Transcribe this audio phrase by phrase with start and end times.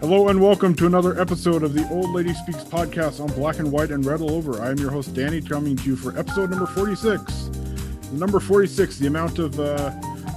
[0.00, 3.72] Hello and welcome to another episode of the Old Lady Speaks podcast on Black and
[3.72, 4.60] White and Red All Over.
[4.60, 7.46] I am your host Danny, coming to you for episode number forty-six.
[8.12, 9.90] Number forty-six, the amount of uh,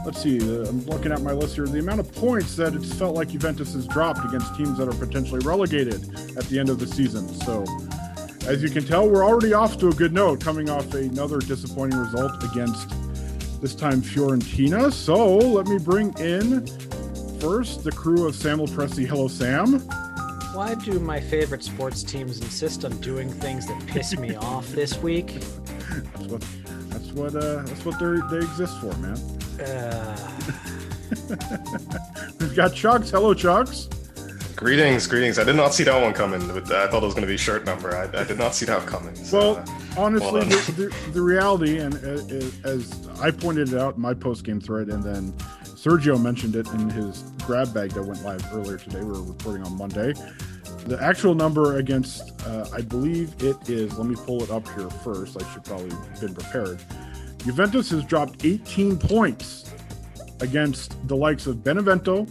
[0.05, 1.65] let's see, uh, I'm looking at my list here.
[1.67, 4.97] The amount of points that it's felt like Juventus has dropped against teams that are
[4.97, 6.05] potentially relegated
[6.37, 7.27] at the end of the season.
[7.27, 7.65] So,
[8.47, 11.99] as you can tell, we're already off to a good note, coming off another disappointing
[11.99, 12.93] result against
[13.61, 14.92] this time Fiorentina.
[14.93, 16.65] So let me bring in
[17.39, 19.05] first the crew of Samuel Presley.
[19.05, 19.80] Hello, Sam.
[20.54, 24.98] Why do my favorite sports teams insist on doing things that piss me off this
[24.98, 25.39] week?
[26.14, 26.45] That's what
[26.89, 29.17] that's what uh, that's what they they exist for, man.
[29.60, 30.32] Uh,
[32.39, 33.10] We've got Chucks.
[33.10, 33.89] Hello, Chucks.
[34.59, 35.39] Greetings, greetings.
[35.39, 36.42] I did not see that one coming.
[36.52, 37.95] I thought it was going to be shirt number.
[37.95, 39.15] I, I did not see that coming.
[39.15, 39.65] So, Well, uh,
[39.97, 44.14] honestly, well the, the, the reality, and uh, as I pointed it out in my
[44.14, 45.31] post game thread, and then
[45.64, 48.99] Sergio mentioned it in his grab bag that went live earlier today.
[48.99, 50.14] We were reporting on Monday.
[50.87, 53.98] The actual number against, uh, I believe it is.
[53.98, 55.42] Let me pull it up here first.
[55.42, 56.81] I should probably have been prepared.
[57.45, 59.73] Juventus has dropped 18 points
[60.42, 62.27] against the likes of Benevento,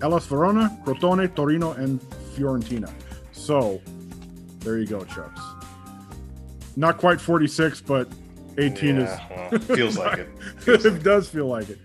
[0.00, 2.00] Hellas Verona, Crotone, Torino, and
[2.34, 2.90] Fiorentina.
[3.32, 3.80] So
[4.60, 5.40] there you go, Chucks.
[6.76, 8.08] Not quite 46, but
[8.58, 9.50] 18 Yeah, is.
[9.68, 10.28] well, feels like it.
[10.60, 11.78] Feels it does feel like it.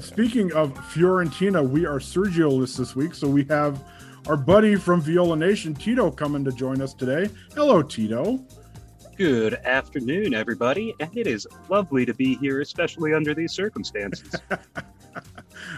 [0.00, 3.82] Speaking of Fiorentina, we are Sergio list this week, so we have
[4.26, 7.30] our buddy from Viola Nation, Tito, coming to join us today.
[7.54, 8.44] Hello, Tito.
[9.16, 14.34] Good afternoon, everybody, and it is lovely to be here, especially under these circumstances.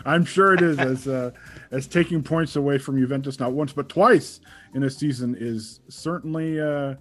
[0.04, 1.30] I'm sure it is as uh,
[1.70, 4.40] as taking points away from Juventus not once but twice
[4.74, 6.94] in a season is certainly uh,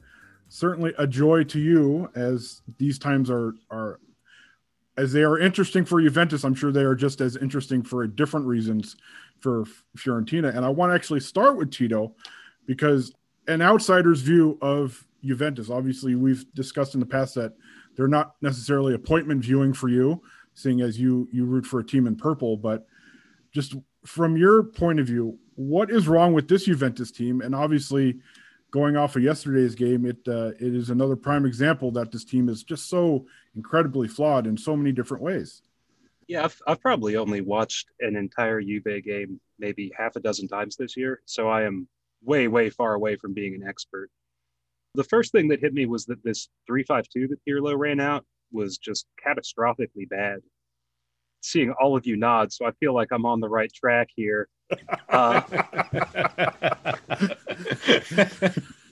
[0.50, 4.00] certainly a joy to you as these times are are
[4.98, 6.44] as they are interesting for Juventus.
[6.44, 8.96] I'm sure they are just as interesting for different reasons
[9.42, 9.66] for
[9.98, 10.56] Fiorentina.
[10.56, 12.16] And I want to actually start with Tito
[12.66, 13.14] because
[13.48, 15.70] an outsider's view of Juventus.
[15.70, 17.54] Obviously, we've discussed in the past that
[17.96, 20.22] they're not necessarily appointment viewing for you,
[20.56, 22.58] seeing as you you root for a team in purple.
[22.58, 22.88] But
[23.54, 27.42] just from your point of view, what is wrong with this Juventus team?
[27.42, 28.20] And obviously,
[28.72, 32.50] going off of yesterday's game, it uh, it is another prime example that this team
[32.50, 35.62] is just so incredibly flawed in so many different ways.
[36.28, 40.76] yeah, I've, I've probably only watched an entire Juve game maybe half a dozen times
[40.76, 41.88] this year, so I am
[42.24, 44.10] way, way far away from being an expert.
[44.96, 48.26] The first thing that hit me was that this 352 that Pirlo ran out
[48.56, 50.40] was just catastrophically bad.
[51.42, 54.50] Seeing all of you nod, so I feel like I'm on the right track here.
[55.10, 55.42] Uh,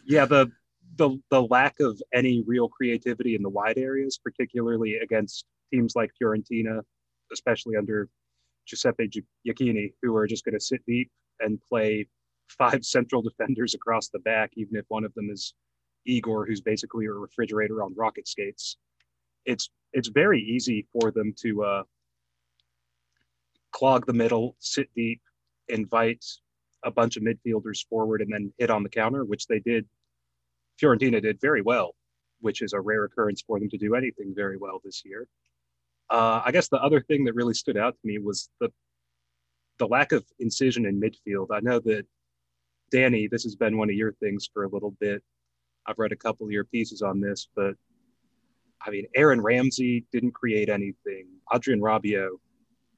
[0.06, 0.52] yeah, the
[0.98, 6.12] the the lack of any real creativity in the wide areas, particularly against teams like
[6.22, 6.82] Fiorentina,
[7.32, 8.08] especially under
[8.68, 12.08] Giuseppe Gi- Iachini, who are just going to sit deep and play
[12.48, 15.54] five central defenders across the back, even if one of them is
[16.06, 18.78] Igor, who's basically a refrigerator on rocket skates.
[19.46, 21.84] It's it's very easy for them to uh,
[23.72, 25.22] clog the middle, sit deep,
[25.68, 26.24] invite
[26.84, 29.86] a bunch of midfielders forward and then hit on the counter, which they did.
[30.82, 31.96] Fiorentina did very well,
[32.42, 35.28] which is a rare occurrence for them to do anything very well this year.
[36.10, 38.70] Uh, I guess the other thing that really stood out to me was the
[39.80, 41.48] the lack of incision in midfield.
[41.52, 42.06] I know that
[42.92, 45.24] Danny, this has been one of your things for a little bit.
[45.88, 47.74] I've read a couple of your pieces on this, but
[48.86, 51.28] I mean, Aaron Ramsey didn't create anything.
[51.54, 52.30] Adrien Rabiot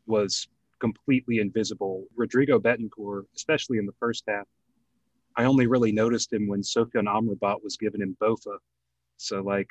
[0.08, 0.48] was
[0.80, 2.06] completely invisible.
[2.16, 4.46] Rodrigo Bentancur, especially in the first half,
[5.36, 8.58] I only really noticed him when Sofyan Amrabat was given him Bofa.
[9.18, 9.68] So like,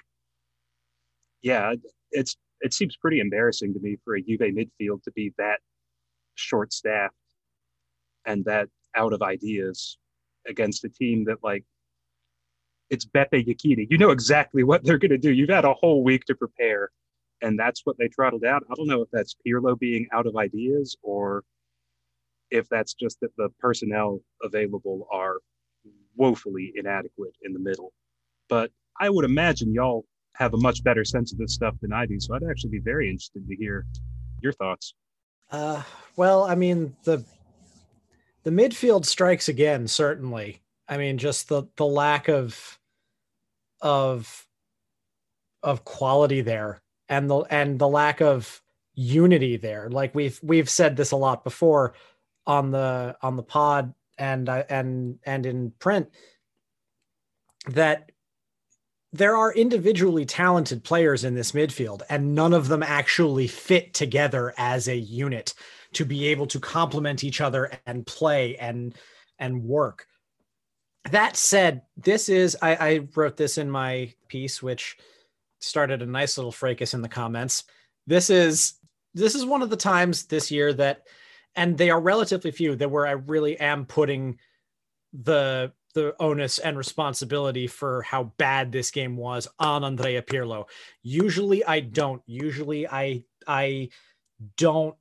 [1.42, 1.74] yeah,
[2.10, 5.58] it's it seems pretty embarrassing to me for a Juve midfield to be that
[6.34, 7.14] short staffed
[8.24, 9.98] and that out of ideas
[10.46, 11.64] against a team that like
[12.90, 13.86] it's Beppe Iachini.
[13.90, 15.32] You know exactly what they're going to do.
[15.32, 16.90] You've had a whole week to prepare,
[17.42, 18.62] and that's what they trottled out.
[18.70, 21.44] I don't know if that's Pirlo being out of ideas or
[22.50, 25.38] if that's just that the personnel available are
[26.16, 27.92] woefully inadequate in the middle.
[28.48, 28.70] But
[29.00, 30.04] I would imagine y'all
[30.34, 32.20] have a much better sense of this stuff than I do.
[32.20, 33.86] So I'd actually be very interested to hear
[34.40, 34.94] your thoughts.
[35.50, 35.82] Uh,
[36.16, 37.24] well, I mean the
[38.42, 39.88] the midfield strikes again.
[39.88, 42.78] Certainly, I mean just the the lack of
[43.80, 44.46] of
[45.62, 48.62] of quality there and the and the lack of
[48.94, 49.88] unity there.
[49.90, 51.94] Like we've we've said this a lot before
[52.46, 56.08] on the on the pod and uh, and and in print
[57.66, 58.10] that
[59.12, 64.52] there are individually talented players in this midfield and none of them actually fit together
[64.58, 65.54] as a unit
[65.92, 68.94] to be able to complement each other and play and
[69.38, 70.06] and work
[71.10, 74.96] that said this is I, I wrote this in my piece which
[75.60, 77.64] started a nice little fracas in the comments
[78.06, 78.74] this is
[79.14, 81.02] this is one of the times this year that
[81.56, 84.38] and they are relatively few that where i really am putting
[85.12, 90.66] the the onus and responsibility for how bad this game was on Andrea Pirlo.
[91.02, 92.20] Usually I don't.
[92.26, 93.90] Usually I I
[94.56, 94.96] don't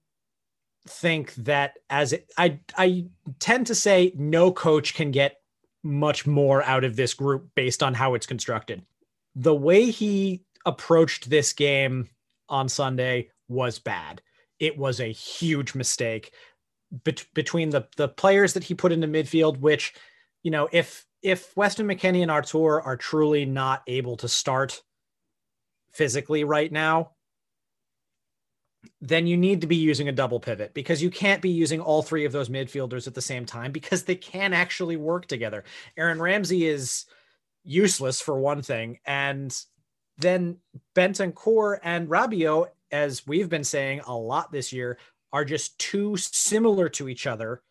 [0.88, 3.08] think that as it, I I
[3.40, 5.38] tend to say no coach can get
[5.83, 8.81] much more out of this group based on how it's constructed.
[9.35, 12.09] The way he approached this game
[12.50, 14.21] on Sunday was bad.
[14.59, 16.33] It was a huge mistake
[16.91, 19.94] Bet- between the the players that he put into midfield which
[20.44, 24.83] you know, if if Weston McKennie and Artur are truly not able to start
[25.94, 27.12] physically right now,
[29.01, 32.01] then you need to be using a double pivot because you can't be using all
[32.01, 35.63] three of those midfielders at the same time because they can actually work together.
[35.97, 37.06] Aaron Ramsey is
[37.63, 39.57] useless for one thing, and
[40.18, 40.57] then
[40.95, 44.97] Bentancur and Rabiot, as we've been saying a lot this year,
[45.31, 47.62] are just too similar to each other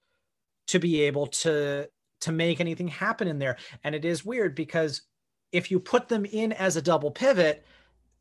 [0.69, 1.89] to be able to
[2.21, 3.57] to make anything happen in there.
[3.83, 5.03] And it is weird because
[5.51, 7.65] if you put them in as a double pivot,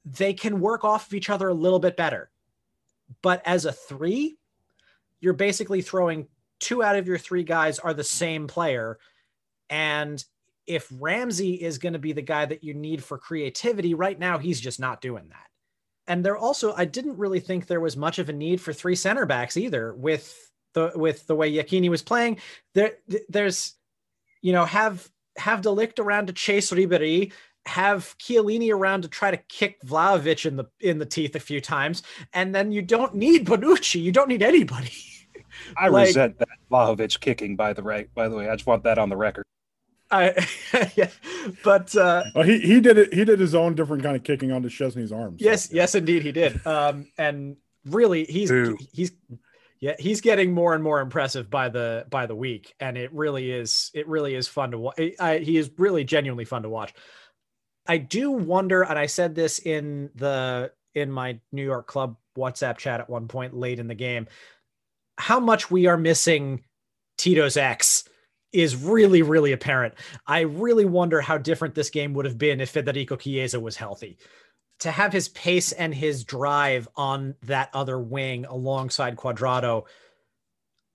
[0.03, 2.31] they can work off of each other a little bit better.
[3.21, 4.37] But as a three,
[5.19, 6.27] you're basically throwing
[6.59, 8.99] two out of your three guys are the same player.
[9.69, 10.23] And
[10.67, 14.37] if Ramsey is going to be the guy that you need for creativity, right now
[14.37, 15.47] he's just not doing that.
[16.07, 18.95] And there also, I didn't really think there was much of a need for three
[18.95, 22.37] center backs either with the with the way Iachini was playing.
[22.73, 22.93] There,
[23.29, 23.75] there's
[24.41, 27.31] you know, have have de Ligt around to chase Ribery,
[27.65, 31.61] have Chiellini around to try to kick Vlahovic in the in the teeth a few
[31.61, 32.03] times,
[32.33, 34.01] and then you don't need Bonucci.
[34.01, 34.91] You don't need anybody.
[35.77, 37.55] I like, resent that Vlahovic kicking.
[37.55, 39.45] By the right, by the way, I just want that on the record.
[40.09, 40.45] I,
[40.95, 41.09] yeah,
[41.63, 43.13] but uh, well, he he did it.
[43.13, 45.41] He did his own different kind of kicking onto Szczesny's arms.
[45.41, 45.83] Yes, so, yeah.
[45.83, 46.65] yes, indeed, he did.
[46.65, 48.77] Um, and really, he's Ooh.
[48.91, 49.11] he's
[49.79, 53.51] yeah, he's getting more and more impressive by the by the week, and it really
[53.51, 54.97] is it really is fun to watch.
[54.97, 56.93] He is really genuinely fun to watch.
[57.91, 62.77] I do wonder, and I said this in the in my New York club WhatsApp
[62.77, 64.27] chat at one point late in the game,
[65.17, 66.63] how much we are missing
[67.17, 68.05] Tito's X
[68.53, 69.95] is really really apparent.
[70.25, 74.17] I really wonder how different this game would have been if Federico Chiesa was healthy
[74.79, 79.83] to have his pace and his drive on that other wing alongside Cuadrado,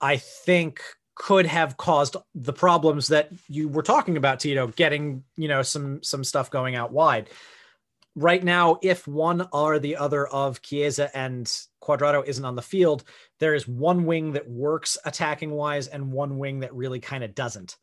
[0.01, 0.81] I think
[1.17, 6.01] could have caused the problems that you were talking about, Tito, getting, you know, some
[6.03, 7.29] some stuff going out wide.
[8.15, 11.45] Right now, if one or the other of Chiesa and
[11.83, 13.03] Cuadrado isn't on the field,
[13.39, 17.33] there is one wing that works attacking wise and one wing that really kind of
[17.35, 17.77] doesn't.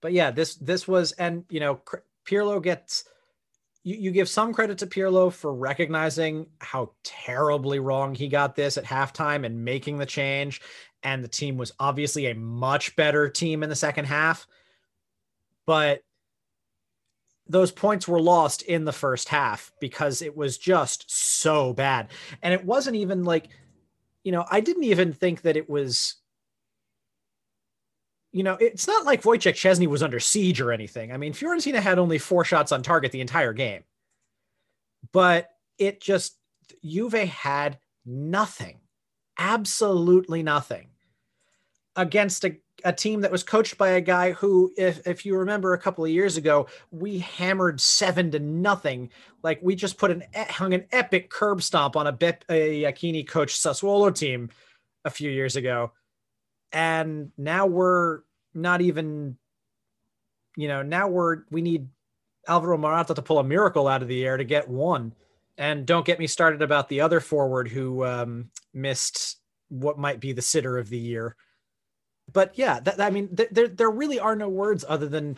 [0.00, 1.80] But yeah, this this was and you know
[2.26, 3.04] Pirlo gets
[3.82, 8.78] you, you give some credit to Pirlo for recognizing how terribly wrong he got this
[8.78, 10.62] at halftime and making the change
[11.04, 14.46] and the team was obviously a much better team in the second half.
[15.66, 16.02] But
[17.46, 22.08] those points were lost in the first half because it was just so bad.
[22.42, 23.48] And it wasn't even like,
[24.24, 26.14] you know, I didn't even think that it was,
[28.32, 31.12] you know, it's not like Wojciech Szczesny was under siege or anything.
[31.12, 33.84] I mean, Fiorentina had only four shots on target the entire game,
[35.12, 36.38] but it just,
[36.82, 38.80] Juve had nothing,
[39.38, 40.88] absolutely nothing
[41.96, 45.72] against a a team that was coached by a guy who, if, if you remember
[45.72, 49.10] a couple of years ago, we hammered seven to nothing.
[49.42, 53.54] Like we just put an hung an epic curb stomp on a Beppe Iachini coach
[53.54, 54.50] Sassuolo team
[55.04, 55.92] a few years ago.
[56.72, 58.20] And now we're
[58.52, 59.36] not even,
[60.56, 61.88] you know, now we're, we need
[62.48, 65.14] Alvaro Morata to pull a miracle out of the air to get one.
[65.56, 70.32] And don't get me started about the other forward who um, missed what might be
[70.32, 71.36] the sitter of the year
[72.32, 75.36] but yeah, that, I mean, th- there there really are no words other than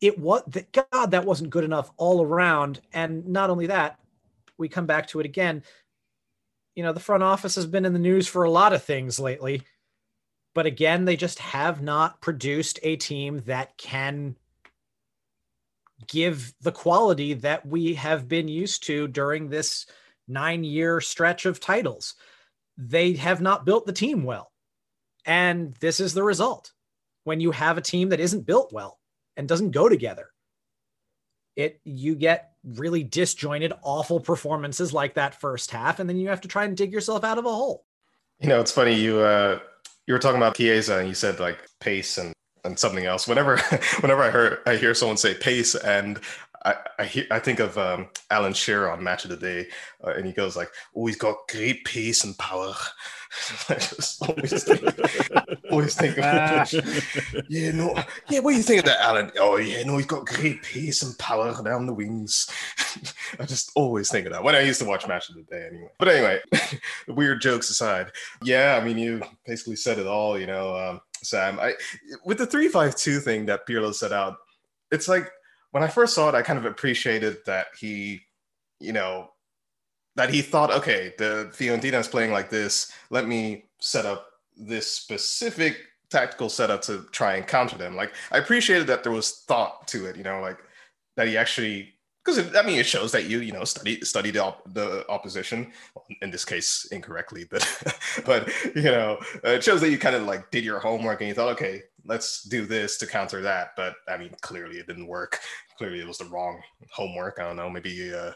[0.00, 2.80] it was that God that wasn't good enough all around.
[2.92, 3.98] And not only that,
[4.58, 5.62] we come back to it again.
[6.74, 9.18] You know, the front office has been in the news for a lot of things
[9.20, 9.62] lately,
[10.54, 14.36] but again, they just have not produced a team that can
[16.08, 19.86] give the quality that we have been used to during this
[20.26, 22.14] nine year stretch of titles.
[22.76, 24.50] They have not built the team well.
[25.24, 26.72] And this is the result
[27.24, 28.98] when you have a team that isn't built well
[29.36, 30.28] and doesn't go together.
[31.56, 36.40] It you get really disjointed, awful performances like that first half, and then you have
[36.42, 37.84] to try and dig yourself out of a hole.
[38.40, 39.60] You know, it's funny you uh
[40.06, 42.32] you were talking about Chiesa and you said like pace and
[42.64, 43.28] and something else.
[43.28, 43.58] Whenever
[44.00, 46.20] whenever I heard I hear someone say pace and
[46.64, 49.66] I, I, hear, I think of um, Alan Shearer on Match of the Day,
[50.02, 52.74] uh, and he goes like, "Oh, he's got great pace and power."
[53.68, 56.64] I just always think, always think of uh.
[57.48, 57.94] yeah, no,
[58.28, 58.40] yeah.
[58.40, 59.32] What do you think of that, Alan?
[59.38, 62.48] Oh, yeah, no, he's got great pace and power down the wings.
[63.40, 65.66] I just always think of that when I used to watch Match of the Day,
[65.70, 65.90] anyway.
[65.98, 66.40] But anyway,
[67.08, 68.12] weird jokes aside,
[68.42, 71.58] yeah, I mean, you basically said it all, you know, um, Sam.
[71.60, 71.74] I
[72.24, 74.36] with the three five two thing that Pirlo set out,
[74.90, 75.30] it's like
[75.72, 78.20] when I first saw it, I kind of appreciated that he,
[78.78, 79.30] you know,
[80.16, 82.92] that he thought, okay, the Fiorentina is playing like this.
[83.10, 85.76] Let me set up this specific
[86.10, 87.96] tactical setup to try and counter them.
[87.96, 90.58] Like I appreciated that there was thought to it, you know, like
[91.16, 91.94] that he actually
[92.24, 95.72] because I mean it shows that you you know study study the, op- the opposition
[96.22, 97.66] in this case incorrectly, but
[98.24, 101.34] but you know it shows that you kind of like did your homework and you
[101.34, 103.70] thought okay let's do this to counter that.
[103.76, 105.40] But I mean clearly it didn't work.
[105.78, 106.60] Clearly it was the wrong
[106.92, 107.38] homework.
[107.40, 108.14] I don't know maybe.
[108.14, 108.32] Uh,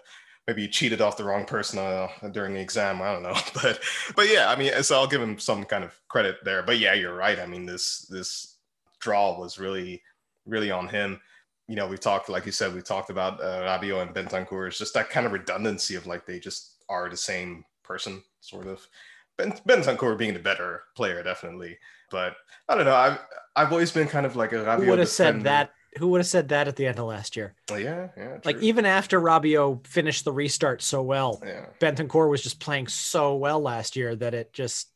[0.48, 3.02] maybe you cheated off the wrong person uh, during the exam.
[3.02, 3.78] I don't know, but
[4.16, 6.62] but yeah, I mean, so I'll give him some kind of credit there.
[6.62, 7.38] But yeah, you're right.
[7.38, 8.56] I mean, this this
[8.98, 10.02] draw was really
[10.46, 11.20] really on him.
[11.68, 14.66] You know, we talked, like you said, we talked about uh, Rabiot and Bentancur.
[14.66, 18.66] It's just that kind of redundancy of like they just are the same person, sort
[18.66, 18.88] of.
[19.36, 21.76] Ben Bentancur being the better player, definitely.
[22.10, 22.36] But
[22.70, 22.96] I don't know.
[22.96, 23.18] I've
[23.54, 24.88] I've always been kind of like a Rabiot.
[24.88, 27.54] Would have said that who would have said that at the end of last year?
[27.70, 28.24] Oh, yeah, yeah.
[28.24, 28.40] True.
[28.44, 31.66] Like even after Rabiot finished the restart so well, yeah.
[31.80, 34.90] Bentancur was just playing so well last year that it just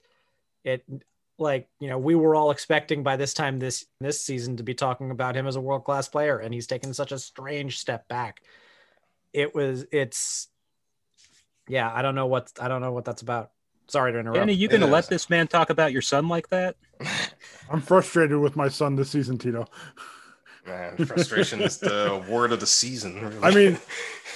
[0.64, 0.84] it
[1.38, 4.74] like you know we were all expecting by this time this this season to be
[4.74, 8.06] talking about him as a world class player, and he's taken such a strange step
[8.08, 8.42] back.
[9.32, 10.48] It was it's
[11.68, 13.50] yeah I don't know what I don't know what that's about.
[13.88, 14.38] Sorry to interrupt.
[14.38, 16.76] Danny, you gonna let this man talk about your son like that?
[17.70, 19.66] I'm frustrated with my son this season, Tito.
[20.66, 23.20] Man, frustration is the word of the season.
[23.20, 23.38] Really.
[23.42, 23.78] I mean,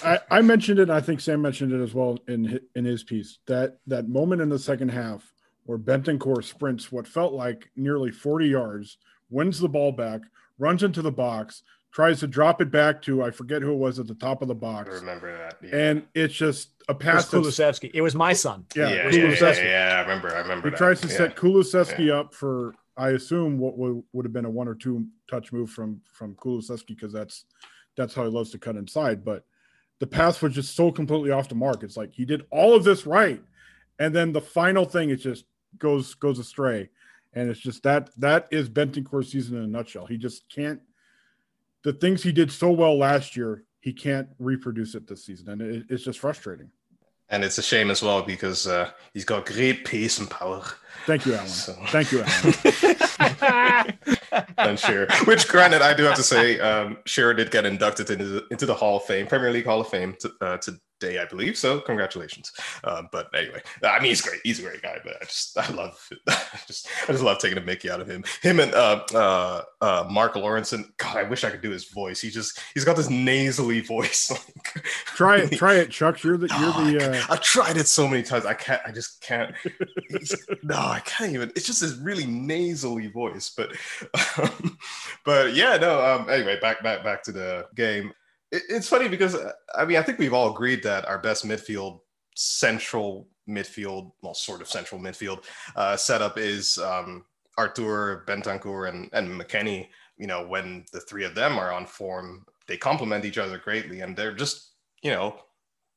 [0.04, 0.90] I, I mentioned it.
[0.90, 3.38] I think Sam mentioned it as well in in his piece.
[3.46, 5.32] That that moment in the second half
[5.66, 8.98] where Bentancur sprints what felt like nearly 40 yards,
[9.30, 10.20] wins the ball back,
[10.58, 13.98] runs into the box, tries to drop it back to I forget who it was
[13.98, 14.90] at the top of the box.
[14.90, 15.56] I remember that.
[15.62, 15.76] Yeah.
[15.76, 17.32] And it's just a pass.
[17.32, 17.90] It was Kulusevski.
[17.92, 18.64] It was my son.
[18.74, 20.34] Yeah, yeah, yeah, yeah, yeah, I remember.
[20.34, 20.68] I remember.
[20.68, 20.78] He that.
[20.78, 24.68] tries to set Kulusevski up for I assume what would, would have been a one
[24.68, 27.44] or two touch move from from Kulusevski because that's
[27.96, 29.24] that's how he loves to cut inside.
[29.24, 29.44] But
[29.98, 31.82] the pass was just so completely off the mark.
[31.82, 33.42] It's like he did all of this right,
[33.98, 35.44] and then the final thing it just
[35.78, 36.90] goes goes astray,
[37.34, 40.06] and it's just that that is Bentancur's season in a nutshell.
[40.06, 40.80] He just can't
[41.82, 43.62] the things he did so well last year.
[43.80, 46.70] He can't reproduce it this season, and it, it's just frustrating.
[47.28, 50.62] And it's a shame as well because uh, he's got great pace and power.
[51.06, 51.48] Thank you, Alan.
[51.48, 51.72] So.
[51.88, 52.54] Thank you, Alan.
[53.18, 58.24] and Shearer, which granted, I do have to say, um, Shearer did get inducted into
[58.24, 61.18] the, into the Hall of Fame, Premier League Hall of Fame, to, uh, to day,
[61.18, 61.56] I believe.
[61.56, 62.52] So congratulations.
[62.84, 64.40] Uh, but anyway, I mean, he's great.
[64.44, 64.98] He's a great guy.
[65.02, 68.08] But I just, I love, I just, I just love taking a Mickey out of
[68.08, 68.24] him.
[68.42, 70.84] Him and uh, uh, uh, Mark Lawrenson.
[70.96, 72.20] God, I wish I could do his voice.
[72.20, 74.30] He just, he's got this nasally voice.
[74.66, 76.22] like, try it, try it, Chuck.
[76.22, 77.12] You're the, you're the.
[77.12, 77.26] Uh...
[77.30, 78.46] I've tried it so many times.
[78.46, 78.80] I can't.
[78.86, 79.54] I just can't.
[80.62, 81.50] no, I can't even.
[81.56, 83.52] It's just this really nasally voice.
[83.56, 83.72] But,
[84.38, 84.78] um,
[85.24, 86.04] but yeah, no.
[86.04, 88.12] Um, anyway, back, back, back to the game
[88.52, 89.36] it's funny because
[89.74, 92.00] I mean I think we've all agreed that our best midfield
[92.36, 97.24] central midfield, well, sort of central midfield uh, setup is um,
[97.58, 99.88] Arthur, Bentancur, and and McKennie.
[100.16, 104.00] You know, when the three of them are on form, they complement each other greatly,
[104.00, 104.72] and they're just
[105.02, 105.40] you know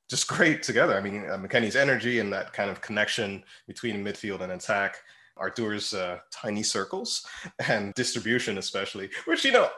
[0.10, 0.98] just great together.
[0.98, 4.98] I mean, uh, McKennie's energy and that kind of connection between midfield and attack.
[5.38, 7.26] Arthur's uh, tiny circles
[7.68, 9.70] and distribution, especially, which you know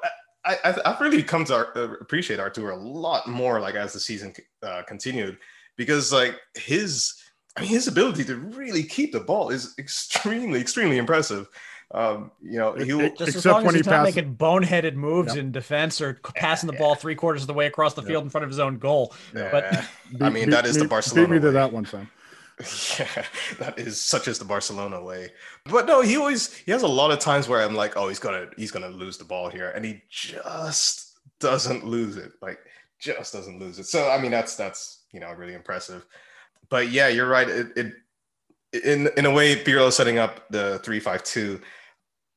[0.46, 4.00] I, I, have really come to uh, appreciate Artur a lot more, like as the
[4.00, 4.34] season
[4.64, 5.38] uh, continued,
[5.78, 7.14] because like his,
[7.56, 11.48] I mean, his ability to really keep the ball is extremely, extremely impressive.
[11.94, 12.86] Um, you know, he
[13.18, 16.78] just as long as he's he not making boneheaded moves in defense or passing the
[16.78, 19.14] ball three quarters of the way across the field in front of his own goal.
[19.36, 19.50] Yeah.
[19.52, 21.28] But I mean, that is the Barcelona.
[21.28, 22.10] Beat me to that one, Sam.
[23.00, 23.26] Yeah,
[23.60, 25.32] that is such as the Barcelona way.
[25.66, 28.20] But no, he always he has a lot of times where I'm like, oh, he's
[28.20, 32.34] gonna he's gonna lose the ball here, and he just doesn't lose it.
[32.42, 32.60] Like
[33.00, 33.86] just doesn't lose it.
[33.86, 36.06] So I mean, that's that's you know really impressive.
[36.70, 37.50] But yeah, you're right.
[37.50, 37.94] It, it
[38.84, 41.62] in in a way, Pirlo setting up the three five two,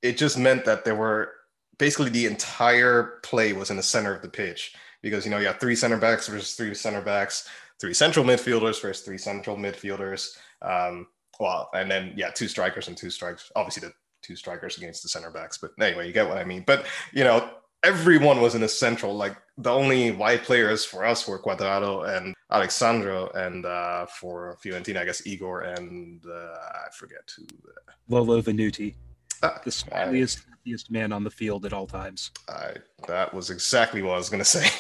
[0.03, 1.33] it just meant that there were
[1.79, 5.47] basically the entire play was in the center of the pitch because you know you
[5.47, 7.49] have three center backs versus three center backs
[7.81, 10.37] three central midfielders versus three central midfielders.
[10.63, 11.09] Um,
[11.41, 13.51] well, and then yeah, two strikers and two strikes.
[13.57, 15.59] Obviously, the two strikers against the center backs.
[15.59, 16.65] But anyway, you get what I mean.
[16.67, 17.51] But you know,
[17.85, 19.15] everyone was in a central.
[19.15, 24.57] Like the only white players for us were Cuadrado and Alex Sandro, and uh, for
[24.65, 27.45] Fiorentina, I guess Igor and uh, I forget who.
[27.45, 28.95] Uh, Lolo Venuti.
[29.43, 32.31] Uh, the smileyest, happiest man on the field at all times.
[32.49, 32.75] I,
[33.07, 34.71] that was exactly what I was going to say.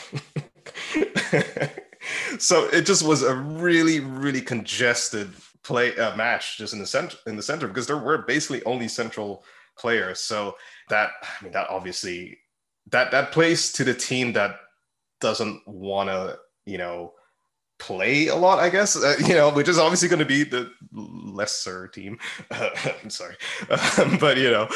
[2.38, 7.16] so it just was a really, really congested play uh, match just in the center
[7.26, 9.44] in the center because there were basically only central
[9.78, 10.20] players.
[10.20, 10.56] So
[10.90, 12.38] that I mean that obviously
[12.90, 14.56] that that plays to the team that
[15.20, 17.14] doesn't want to you know
[17.78, 20.70] play a lot, I guess, uh, you know, which is obviously going to be the
[20.92, 22.18] lesser team.
[22.50, 23.36] I'm sorry.
[23.98, 24.68] Um, but, you know,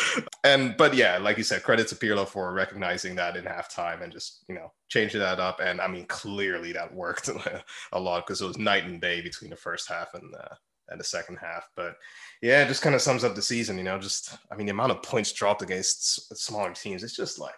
[0.45, 4.13] and, but yeah, like you said, credit to Pirlo for recognizing that in halftime and
[4.13, 5.61] just, you know, changing that up.
[5.61, 7.29] And I mean, clearly that worked
[7.93, 10.55] a lot because it was night and day between the first half and, uh,
[10.89, 11.69] and the second half.
[11.77, 11.95] But
[12.43, 14.73] yeah, it just kind of sums up the season, you know, just, I mean, the
[14.73, 17.55] amount of points dropped against smaller teams, it's just like,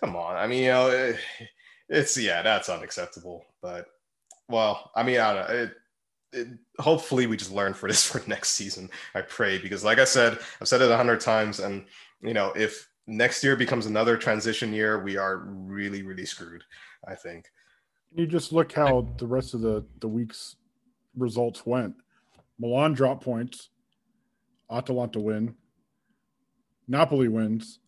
[0.00, 0.36] come on.
[0.36, 1.16] I mean, you know, it,
[1.88, 3.44] it's, yeah, that's unacceptable.
[3.60, 3.86] But
[4.48, 5.54] well, I mean, I don't know.
[5.54, 5.72] It,
[6.34, 8.90] it, hopefully, we just learn for this for next season.
[9.14, 11.84] I pray because, like I said, I've said it a hundred times, and
[12.22, 16.64] you know, if next year becomes another transition year, we are really, really screwed.
[17.06, 17.46] I think.
[18.14, 20.56] You just look how the rest of the the week's
[21.16, 21.94] results went.
[22.58, 23.70] Milan drop points.
[24.70, 25.54] Atalanta win.
[26.88, 27.80] Napoli wins.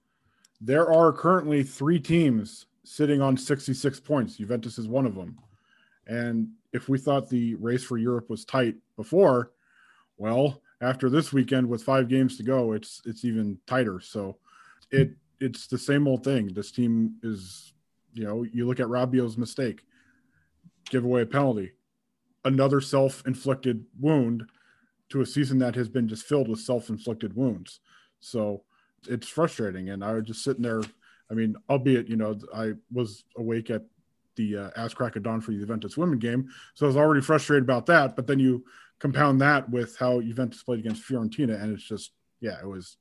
[0.61, 4.37] There are currently three teams sitting on 66 points.
[4.37, 5.38] Juventus is one of them.
[6.07, 9.53] And if we thought the race for Europe was tight before,
[10.17, 14.01] well, after this weekend with five games to go, it's it's even tighter.
[14.01, 14.38] So
[14.90, 16.49] it it's the same old thing.
[16.49, 17.73] This team is,
[18.12, 19.83] you know, you look at Rabiot's mistake,
[20.90, 21.73] give away a penalty,
[22.45, 24.45] another self-inflicted wound
[25.11, 27.81] to a season that has been just filled with self-inflicted wounds.
[28.21, 28.62] So
[29.09, 29.90] it's frustrating.
[29.90, 30.83] And I was just sitting there.
[31.31, 33.83] I mean, albeit, you know, I was awake at
[34.37, 36.49] the uh, ass crack of dawn for the Juventus women game.
[36.75, 38.16] So I was already frustrated about that.
[38.16, 38.64] But then you
[38.99, 42.97] compound that with how Juventus played against Fiorentina, and it's just yeah, it was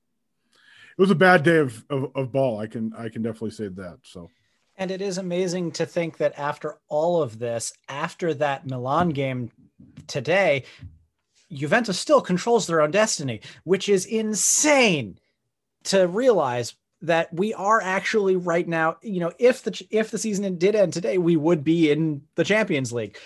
[0.97, 2.59] it was a bad day of, of, of ball.
[2.59, 3.99] I can I can definitely say that.
[4.03, 4.29] So.
[4.75, 9.51] And it is amazing to think that after all of this, after that Milan game
[10.07, 10.63] today,
[11.51, 15.19] Juventus still controls their own destiny, which is insane
[15.83, 20.57] to realize that we are actually right now, you know, if the if the season
[20.57, 23.17] did end today, we would be in the Champions League.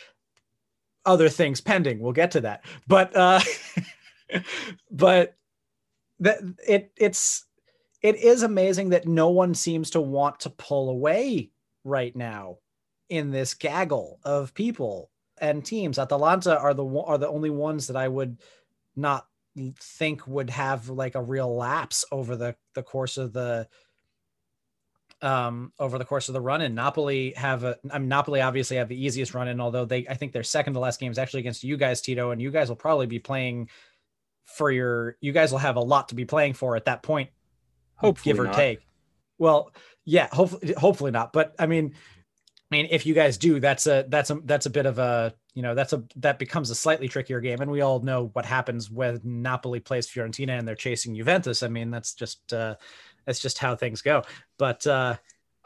[1.05, 1.99] Other things pending.
[1.99, 2.65] We'll get to that.
[2.87, 3.39] But uh
[4.91, 5.37] but
[6.19, 7.45] that it it's
[8.01, 11.51] it is amazing that no one seems to want to pull away
[11.83, 12.57] right now
[13.09, 15.99] in this gaggle of people and teams.
[15.99, 18.39] Atalanta are the are the only ones that I would
[18.95, 19.27] not
[19.79, 23.67] think would have like a real lapse over the the course of the
[25.21, 26.61] um, over the course of the run.
[26.61, 30.07] And Napoli have a, I mean, Napoli obviously have the easiest run in, although they,
[30.07, 32.51] I think their second to last game is actually against you guys, Tito, and you
[32.51, 33.69] guys will probably be playing
[34.45, 37.29] for your, you guys will have a lot to be playing for at that point,
[37.95, 38.55] hopefully give or not.
[38.55, 38.79] take.
[39.37, 39.71] Well,
[40.05, 41.33] yeah, hopefully, hopefully not.
[41.33, 41.93] But I mean,
[42.71, 45.33] I mean, if you guys do, that's a that's a that's a bit of a
[45.57, 48.45] you know that's a that becomes a slightly trickier game, and we all know what
[48.45, 51.63] happens when Napoli plays Fiorentina and they're chasing Juventus.
[51.63, 52.75] I mean, that's just uh,
[53.25, 54.21] that's just how things go.
[54.59, 55.15] But uh,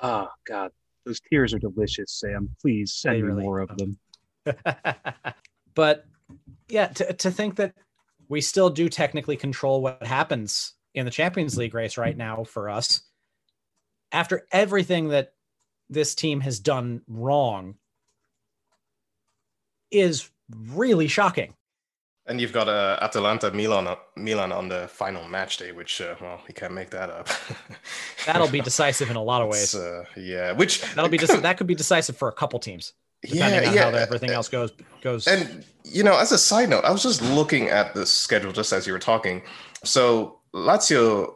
[0.02, 0.72] oh god,
[1.06, 2.56] those tears are delicious, Sam.
[2.62, 4.00] Please send me really more of them.
[5.74, 6.06] but
[6.70, 7.74] yeah, to to think that
[8.30, 12.70] we still do technically control what happens in the Champions League race right now for
[12.70, 13.02] us,
[14.14, 15.34] after everything that
[15.90, 17.76] this team has done wrong,
[19.92, 20.30] is
[20.74, 21.54] really shocking.
[22.28, 26.40] And you've got uh, Atalanta Milan Milan on the final match day, which uh, well,
[26.48, 27.28] you can't make that up.
[28.26, 29.74] That'll be decisive in a lot of ways.
[29.74, 32.94] Uh, yeah, which that'll be that could be decisive for a couple teams.
[33.24, 33.92] Depending yeah, on yeah.
[33.92, 35.28] how everything else goes goes.
[35.28, 38.72] And you know, as a side note, I was just looking at the schedule just
[38.72, 39.42] as you were talking.
[39.84, 41.34] So Lazio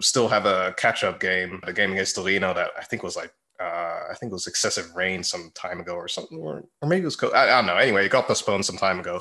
[0.00, 4.00] still have a catch-up game, a game against Torino that I think was like uh,
[4.10, 7.06] I think it was excessive rain some time ago or something, or, or maybe it
[7.06, 7.76] was co- I, I don't know.
[7.76, 9.20] Anyway, it got postponed some time ago,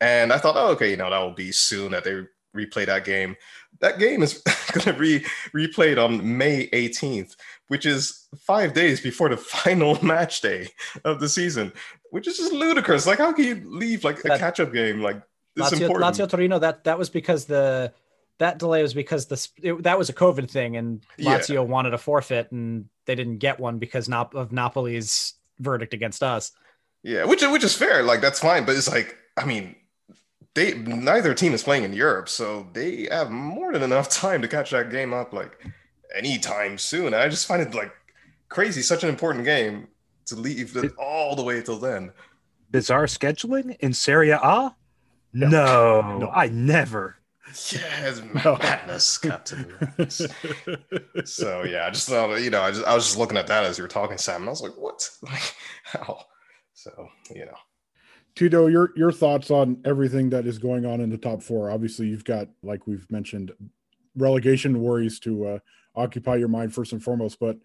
[0.00, 2.22] and I thought, oh, okay, you know, that will be soon that they
[2.56, 3.36] replay that game.
[3.80, 5.20] That game is going to be
[5.54, 7.36] replayed on May 18th,
[7.68, 10.68] which is five days before the final match day
[11.04, 11.72] of the season,
[12.10, 13.06] which is just ludicrous.
[13.06, 15.22] Like, how can you leave like a catch-up game like
[15.56, 16.14] this Lazio, important?
[16.14, 17.92] Lazio Torino that that was because the
[18.38, 21.38] that delay was because the it, that was a COVID thing and Yeah.
[21.38, 26.22] Lazio wanted a forfeit and they didn't get one because Nap- of Napoli's verdict against
[26.22, 26.52] us.
[27.02, 28.02] Yeah, which which is fair.
[28.02, 29.76] Like that's fine, but it's like I mean,
[30.54, 34.48] they neither team is playing in Europe, so they have more than enough time to
[34.48, 35.56] catch that game up like
[36.16, 37.14] anytime soon.
[37.14, 37.92] I just find it like
[38.48, 39.88] crazy, such an important game
[40.26, 42.12] to leave it all the way till then.
[42.70, 44.74] Bizarre scheduling in Serie A?
[45.32, 45.50] no
[46.18, 47.17] No, I never.
[47.72, 49.66] Yeah, it's madness, Captain.
[51.24, 53.64] so yeah, I just thought you know, I just I was just looking at that
[53.64, 55.08] as you were talking, Sam, and I was like, what?
[55.22, 56.24] Like how?
[56.74, 57.56] So you know.
[58.34, 61.70] Tito, your your thoughts on everything that is going on in the top four?
[61.70, 63.52] Obviously, you've got like we've mentioned,
[64.16, 65.58] relegation worries to uh,
[65.96, 67.40] occupy your mind first and foremost.
[67.40, 67.58] But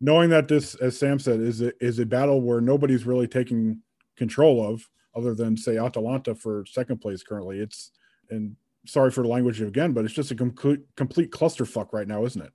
[0.00, 3.82] knowing that this, as Sam said, is a, is a battle where nobody's really taking
[4.16, 7.60] control of, other than say Atalanta for second place currently.
[7.60, 7.92] It's
[8.30, 12.24] and sorry for the language again, but it's just a complete complete clusterfuck right now,
[12.24, 12.52] isn't it?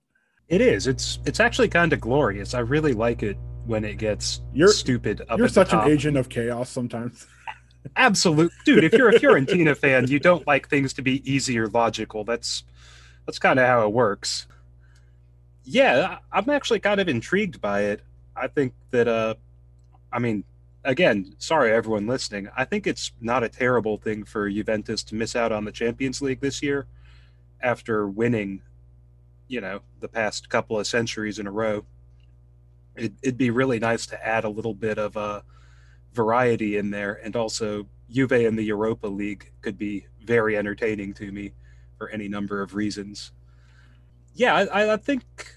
[0.48, 0.88] It is.
[0.88, 2.54] It's it's actually kind of glorious.
[2.54, 6.30] I really like it when it gets You're stupid up You're such an agent of
[6.30, 7.28] chaos sometimes.
[7.96, 8.84] Absolute dude.
[8.84, 12.24] If you're a Fiorentina fan, you don't like things to be easy or logical.
[12.24, 12.64] That's
[13.26, 14.48] that's kind of how it works.
[15.64, 18.02] Yeah, I'm actually kind of intrigued by it.
[18.36, 19.36] I think that uh,
[20.12, 20.44] I mean,
[20.84, 22.50] again, sorry everyone listening.
[22.56, 26.22] I think it's not a terrible thing for Juventus to miss out on the Champions
[26.22, 26.88] League this year
[27.62, 28.62] after winning,
[29.48, 31.86] you know, the past couple of centuries in a row.
[32.96, 35.44] It, it'd be really nice to add a little bit of a
[36.14, 41.32] variety in there, and also Juve in the Europa League could be very entertaining to
[41.32, 41.54] me
[41.98, 43.32] for any number of reasons.
[44.34, 45.56] Yeah, I, I think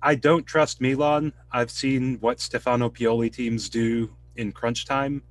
[0.00, 1.32] I don't trust Milan.
[1.52, 5.22] I've seen what Stefano Pioli teams do in crunch time.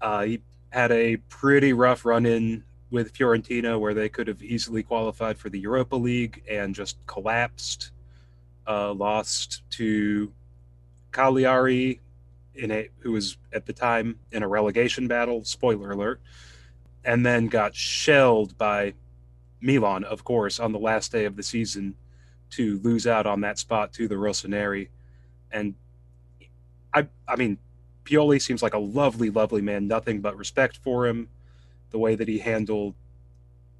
[0.00, 4.82] Uh, he had a pretty rough run in with Fiorentina where they could have easily
[4.82, 7.92] qualified for the Europa League and just collapsed.
[8.66, 10.32] Uh, lost to
[11.12, 12.00] Cagliari
[12.54, 15.44] in a who was at the time in a relegation battle.
[15.44, 16.20] Spoiler alert,
[17.04, 18.94] and then got shelled by
[19.60, 21.94] Milan, of course, on the last day of the season
[22.50, 24.88] to lose out on that spot to the Rossoneri.
[25.50, 25.74] And
[26.92, 27.58] I, I mean,
[28.10, 29.86] Pioli seems like a lovely, lovely man.
[29.86, 31.28] Nothing but respect for him.
[31.90, 32.94] The way that he handled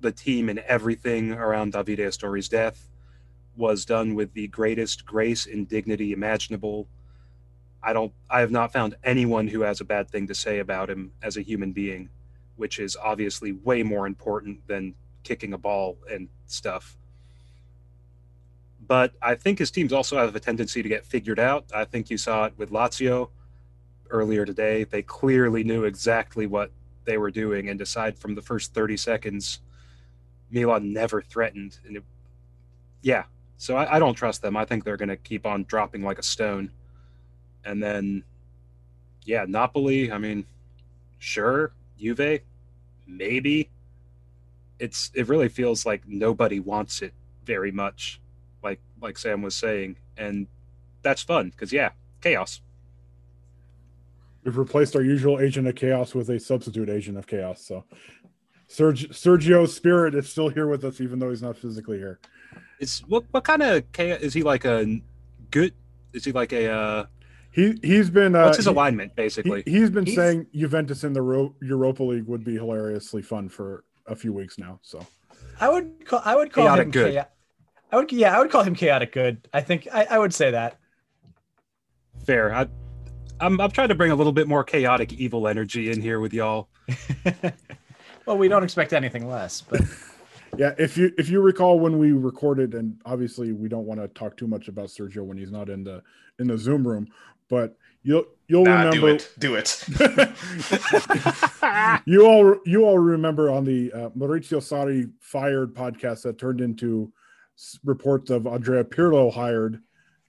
[0.01, 2.89] the team and everything around Davide Astori's death
[3.57, 6.87] was done with the greatest grace and dignity imaginable.
[7.83, 10.89] I don't I have not found anyone who has a bad thing to say about
[10.89, 12.09] him as a human being,
[12.57, 16.97] which is obviously way more important than kicking a ball and stuff.
[18.87, 21.65] But I think his teams also have a tendency to get figured out.
[21.75, 23.31] I think you saw it with Lazio
[24.11, 24.85] earlier today.
[24.85, 26.71] They clearly knew exactly what
[27.05, 29.61] they were doing, and aside from the first 30 seconds,
[30.51, 31.79] Milan never threatened.
[31.87, 32.05] And it,
[33.03, 33.25] yeah,
[33.57, 34.57] so I, I don't trust them.
[34.57, 36.71] I think they're going to keep on dropping like a stone.
[37.65, 38.25] And then,
[39.25, 40.11] yeah, Napoli.
[40.11, 40.47] I mean,
[41.19, 42.41] sure, Juve,
[43.07, 43.71] maybe.
[44.79, 47.13] It's it really feels like nobody wants it
[47.45, 48.19] very much,
[48.63, 50.47] like like Sam was saying, and
[51.03, 51.91] that's fun because yeah,
[52.23, 52.63] chaos.
[54.45, 57.63] We've replaced our usual agent of chaos with a substitute agent of chaos.
[57.67, 57.85] So
[58.69, 62.19] Serg- Sergio's spirit is still here with us, even though he's not physically here.
[62.79, 65.01] Is what what kind of chaos is he like a
[65.51, 65.75] good?
[66.13, 66.71] Is he like a?
[66.73, 67.05] uh
[67.53, 68.35] He he's been.
[68.35, 69.63] Uh, What's his he- alignment basically?
[69.67, 73.49] He, has been He's- saying Juventus in the Ro- Europa League would be hilariously fun
[73.51, 74.79] for a few weeks now.
[74.83, 75.07] So
[75.61, 77.15] I would call I would call Chaotic him good.
[77.15, 77.27] chao-
[77.93, 79.47] I would yeah, I would call him chaotic good.
[79.53, 80.79] I think I, I would say that.
[82.25, 82.55] Fair.
[82.55, 82.67] I,
[83.41, 86.33] I'm I'm trying to bring a little bit more chaotic evil energy in here with
[86.35, 86.69] y'all.
[88.27, 89.81] Well, we don't expect anything less, but
[90.59, 94.07] yeah, if you if you recall when we recorded, and obviously we don't want to
[94.09, 96.01] talk too much about Sergio when he's not in the
[96.39, 97.09] in the Zoom room,
[97.49, 99.33] but you'll you'll Nah, remember do it.
[99.39, 99.83] Do it.
[102.07, 107.11] you all you all remember on the uh, Maurizio Sarri fired podcast that turned into
[107.59, 109.81] s- reports of Andrea Pirlo hired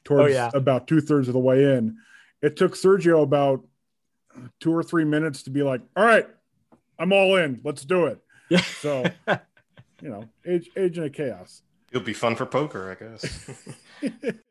[0.05, 0.49] towards Oh, yeah.
[0.53, 1.97] about two thirds of the way in.
[2.41, 3.63] It took Sergio about
[4.59, 6.27] two or three minutes to be like, "All right,
[6.97, 7.61] I'm all in.
[7.63, 8.61] Let's do it." Yeah.
[8.81, 9.05] So,
[10.01, 11.61] you know, age, agent of chaos.
[11.91, 13.49] It'll be fun for poker, I guess.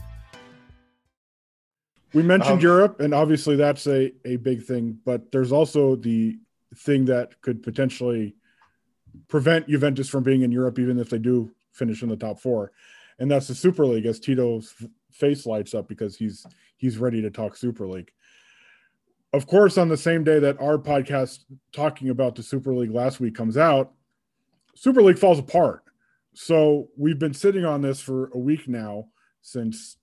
[2.13, 6.37] We mentioned Um, Europe, and obviously that's a, a big thing, but there's also the
[6.75, 8.35] thing that could potentially
[9.27, 12.71] prevent Juventus from being in Europe, even if they do finish in the top four.
[13.19, 14.73] And that's the Super League as Tito's
[15.11, 16.45] face lights up because he's
[16.77, 18.11] he's ready to talk Super League.
[19.33, 23.19] Of course, on the same day that our podcast talking about the Super League last
[23.19, 23.93] week comes out,
[24.75, 25.83] Super League falls apart.
[26.33, 29.07] So we've been sitting on this for a week now
[29.41, 29.97] since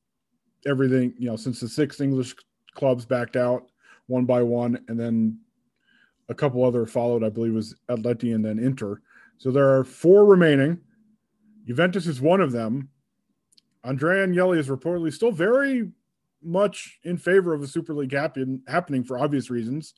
[0.66, 2.34] everything, you know, since the six English
[2.74, 3.70] clubs backed out
[4.06, 5.38] one by one, and then
[6.28, 9.00] a couple other followed, I believe was Atleti and then Inter.
[9.38, 10.78] So there are four remaining.
[11.66, 12.88] Juventus is one of them.
[13.84, 15.90] Andrea Agnelli is reportedly still very
[16.42, 19.94] much in favor of a Super League happen, happening for obvious reasons.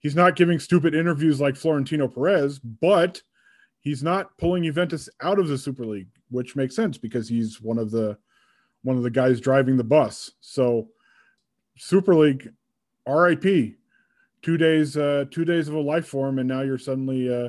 [0.00, 3.22] He's not giving stupid interviews like Florentino Perez, but
[3.80, 7.78] he's not pulling Juventus out of the Super League, which makes sense because he's one
[7.78, 8.16] of the
[8.84, 10.30] one of the guys driving the bus.
[10.40, 10.88] So
[11.76, 12.52] Super League,
[13.08, 13.74] RIP,
[14.42, 17.48] two days, uh, two days of a life form, and now you're suddenly uh,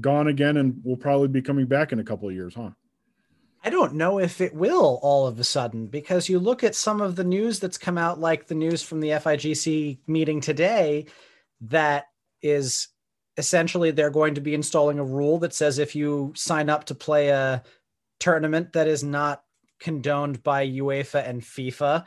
[0.00, 2.70] gone again, and will probably be coming back in a couple of years, huh?
[3.62, 7.02] I don't know if it will all of a sudden because you look at some
[7.02, 11.04] of the news that's come out, like the news from the FIGC meeting today,
[11.60, 12.06] that
[12.40, 12.88] is
[13.36, 16.94] essentially they're going to be installing a rule that says if you sign up to
[16.94, 17.62] play a
[18.18, 19.42] tournament that is not
[19.80, 22.06] condoned by UEFA and FIFA,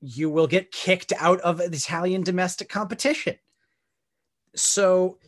[0.00, 3.36] you will get kicked out of Italian domestic competition.
[4.56, 5.18] So,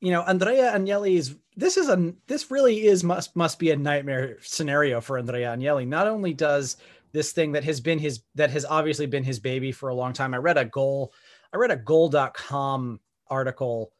[0.00, 3.76] you know, Andrea Agnelli is this is a this really is must must be a
[3.76, 5.86] nightmare scenario for Andrea Agnelli.
[5.86, 6.76] Not only does
[7.12, 10.12] this thing that has been his that has obviously been his baby for a long
[10.12, 10.34] time.
[10.34, 11.12] I read a goal
[11.52, 13.92] I read a goal.com article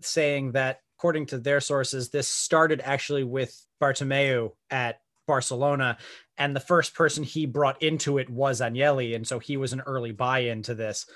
[0.00, 5.98] saying that according to their sources this started actually with Bartomeu at Barcelona
[6.38, 9.82] and the first person he brought into it was Agnelli and so he was an
[9.82, 11.06] early buy-in to this.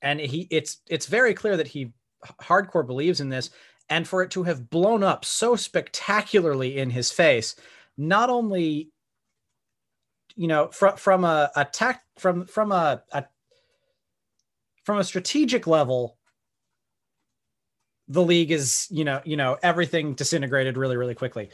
[0.00, 1.92] And he it's it's very clear that he
[2.40, 3.50] hardcore believes in this
[3.88, 7.56] and for it to have blown up so spectacularly in his face
[7.96, 8.90] not only
[10.36, 11.50] you know from from a
[12.18, 13.24] from from a, a
[14.84, 16.16] from a strategic level
[18.08, 21.50] the league is you know you know everything disintegrated really really quickly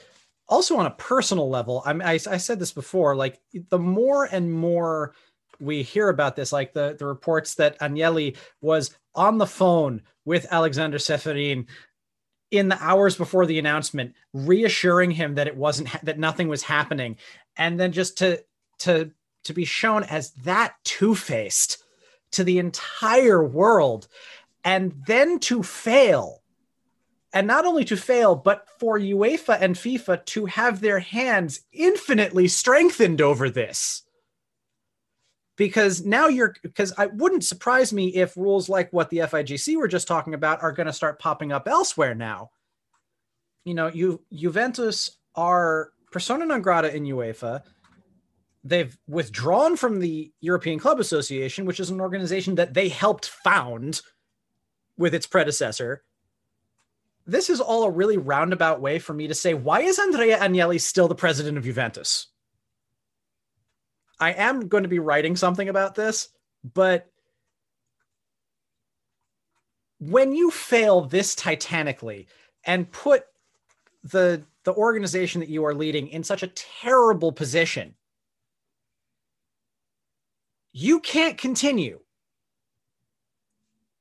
[0.48, 4.52] also on a personal level I'm, I, I said this before like the more and
[4.52, 5.14] more
[5.60, 10.46] we hear about this like the the reports that Agnelli was on the phone with
[10.52, 11.66] Aleksander Ceferin
[12.50, 17.16] in the hours before the announcement reassuring him that it wasn't that nothing was happening.
[17.56, 18.42] And then just to
[18.80, 19.10] to
[19.44, 21.82] to be shown as that two-faced
[22.32, 24.08] to the entire world
[24.64, 26.42] and then to fail
[27.32, 32.48] and not only to fail but for UEFA and FIFA to have their hands infinitely
[32.48, 34.02] strengthened over this
[35.58, 39.88] because now you're because I wouldn't surprise me if rules like what the FIGC were
[39.88, 42.52] just talking about are going to start popping up elsewhere now.
[43.64, 47.62] You know, you Juventus are persona non grata in UEFA.
[48.64, 54.00] They've withdrawn from the European Club Association, which is an organization that they helped found
[54.96, 56.02] with its predecessor.
[57.28, 60.80] This is all a really roundabout way for me to say, why is Andrea Agnelli
[60.80, 62.28] still the president of Juventus?
[64.18, 66.30] I am going to be writing something about this,
[66.74, 67.06] but
[70.00, 72.28] when you fail this titanically
[72.64, 73.24] and put
[74.02, 77.94] the the organization that you are leading in such a terrible position,
[80.72, 82.00] you can't continue.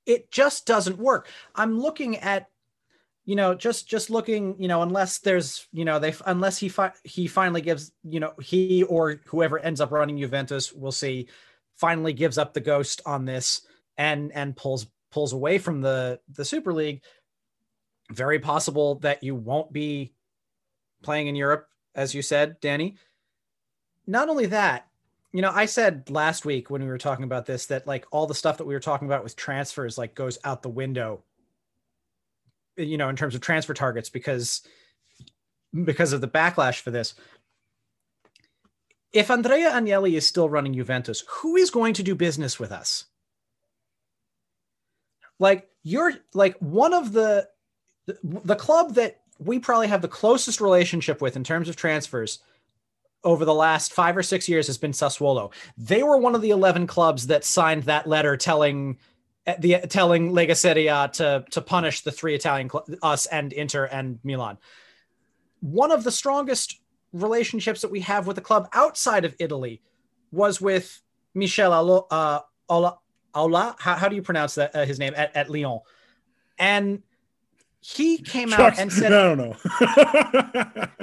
[0.05, 1.29] It just doesn't work.
[1.55, 2.47] I'm looking at
[3.27, 6.93] you know just just looking you know unless there's you know they unless he fi-
[7.03, 11.27] he finally gives you know he or whoever ends up running Juventus we'll see
[11.75, 16.45] finally gives up the ghost on this and and pulls pulls away from the the
[16.45, 17.03] Super League
[18.11, 20.13] very possible that you won't be
[21.03, 22.95] playing in Europe as you said Danny.
[24.07, 24.87] Not only that
[25.33, 28.25] you know i said last week when we were talking about this that like all
[28.25, 31.21] the stuff that we were talking about with transfers like goes out the window
[32.77, 34.61] you know, in terms of transfer targets because
[35.83, 37.15] because of the backlash for this.
[39.13, 43.05] If Andrea Agnelli is still running Juventus, who is going to do business with us?
[45.39, 47.47] Like you're like one of the
[48.23, 52.39] the club that we probably have the closest relationship with in terms of transfers
[53.23, 55.51] over the last five or six years has been Sassuolo.
[55.77, 58.97] They were one of the 11 clubs that signed that letter telling
[59.59, 63.85] the telling Lega Serie A to to punish the three Italian cl- us and Inter
[63.85, 64.57] and Milan.
[65.61, 66.81] One of the strongest
[67.13, 69.81] relationships that we have with the club outside of Italy
[70.31, 71.01] was with
[71.33, 72.99] Michel Alo, uh, Aula,
[73.33, 73.75] Aula.
[73.79, 75.79] How, how do you pronounce that uh, his name at, at Lyon?
[76.59, 77.03] And
[77.79, 79.55] he came Chuck, out and said, "I don't know."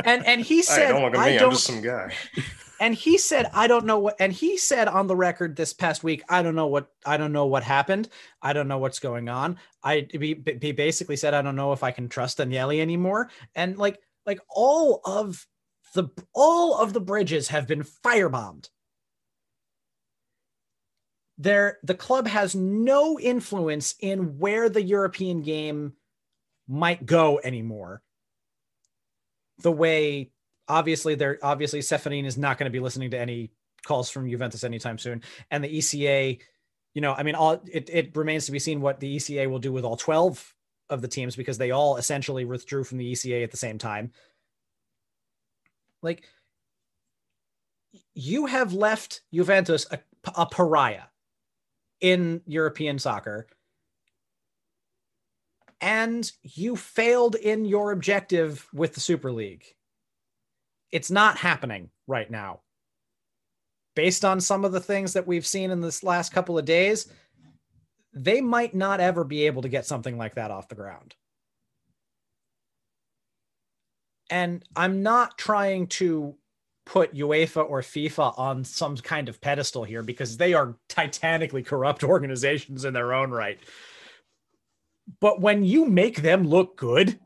[0.05, 1.39] and and he said, "I don't look at me.
[1.39, 2.13] I'm just some guy."
[2.81, 6.03] And he said i don't know what and he said on the record this past
[6.03, 8.09] week i don't know what i don't know what happened.
[8.43, 9.59] I don't know what's going on.
[9.83, 13.31] I he, he basically said i don't know if i can trust Agnelli anymore.
[13.55, 15.47] And like like all of
[15.95, 18.69] the all of the bridges have been firebombed.
[21.39, 25.95] There the club has no influence in where the european game
[26.69, 28.03] might go anymore.
[29.59, 30.31] The way
[30.69, 33.51] obviously they're obviously Ceferin is not going to be listening to any
[33.85, 35.23] calls from Juventus anytime soon.
[35.51, 36.41] And the ECA,
[36.95, 39.59] you know, I mean, all it, it remains to be seen what the ECA will
[39.59, 40.55] do with all 12
[40.91, 44.13] of the teams because they all essentially withdrew from the ECA at the same time.
[46.03, 46.25] Like
[48.15, 49.99] you have left Juventus a,
[50.35, 51.05] a pariah
[52.01, 53.47] in European soccer.
[55.81, 59.75] And you failed in your objective with the Super League
[60.95, 62.61] it's not happening right now.
[63.97, 67.09] Based on some of the things that we've seen in this last couple of days,
[68.13, 71.17] they might not ever be able to get something like that off the ground.
[74.31, 76.37] And I'm not trying to
[76.87, 82.05] put UEFA or FIFA on some kind of pedestal here because they are titanically corrupt
[82.05, 83.59] organizations in their own right.
[85.19, 87.19] But when you make them look good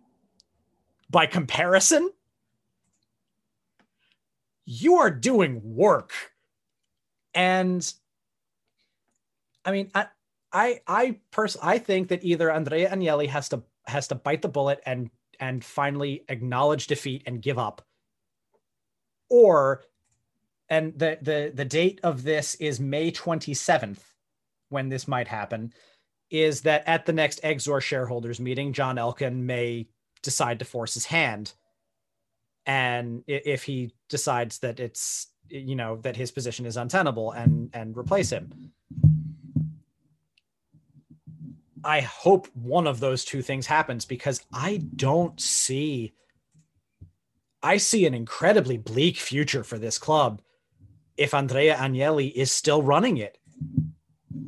[1.11, 2.11] by comparison,
[4.71, 6.13] you are doing work.
[7.33, 7.91] And
[9.65, 10.09] I mean, I
[10.53, 14.49] I I personally I think that either Andrea Agnelli has to has to bite the
[14.49, 17.81] bullet and and finally acknowledge defeat and give up.
[19.31, 19.85] Or
[20.69, 24.03] and the the the date of this is May 27th
[24.69, 25.73] when this might happen
[26.29, 29.89] is that at the next Exor shareholders meeting John Elkann may
[30.23, 31.55] decide to force his hand
[32.69, 37.97] and if he decides that it's you know that his position is untenable and and
[37.97, 38.73] replace him.
[41.83, 46.12] I hope one of those two things happens because i don't see
[47.62, 50.43] i see an incredibly bleak future for this club
[51.16, 53.39] if andrea agnelli is still running it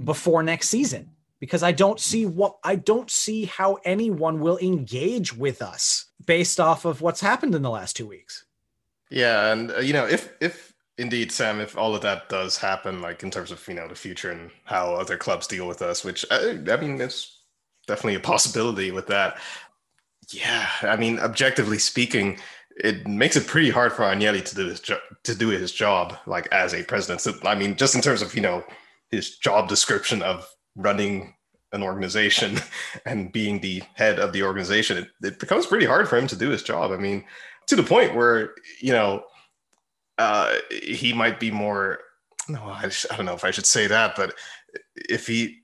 [0.04, 1.08] before next season
[1.38, 6.60] because I don't see what I don't see how anyone will engage with us based
[6.60, 8.44] off of what's happened in the last two weeks.
[9.10, 13.00] Yeah, and uh, you know, if if indeed, Sam, if all of that does happen,
[13.00, 16.04] like in terms of you know the future and how other clubs deal with us,
[16.04, 17.40] which I, I mean, it's
[17.86, 19.38] definitely a possibility with that.
[20.28, 22.38] Yeah, I mean, objectively speaking,
[22.76, 26.16] it makes it pretty hard for Agnelli to do his jo- to do his job,
[26.26, 27.20] like as a president.
[27.20, 28.64] So, I mean, just in terms of you know
[29.10, 31.34] his job description of running
[31.72, 32.58] an organization
[33.06, 36.36] and being the head of the organization, it, it becomes pretty hard for him to
[36.36, 36.92] do his job.
[36.92, 37.24] I mean,
[37.66, 39.24] to the point where you know
[40.18, 42.00] uh, he might be more.
[42.48, 44.34] No, I, I don't know if I should say that, but
[44.96, 45.58] if he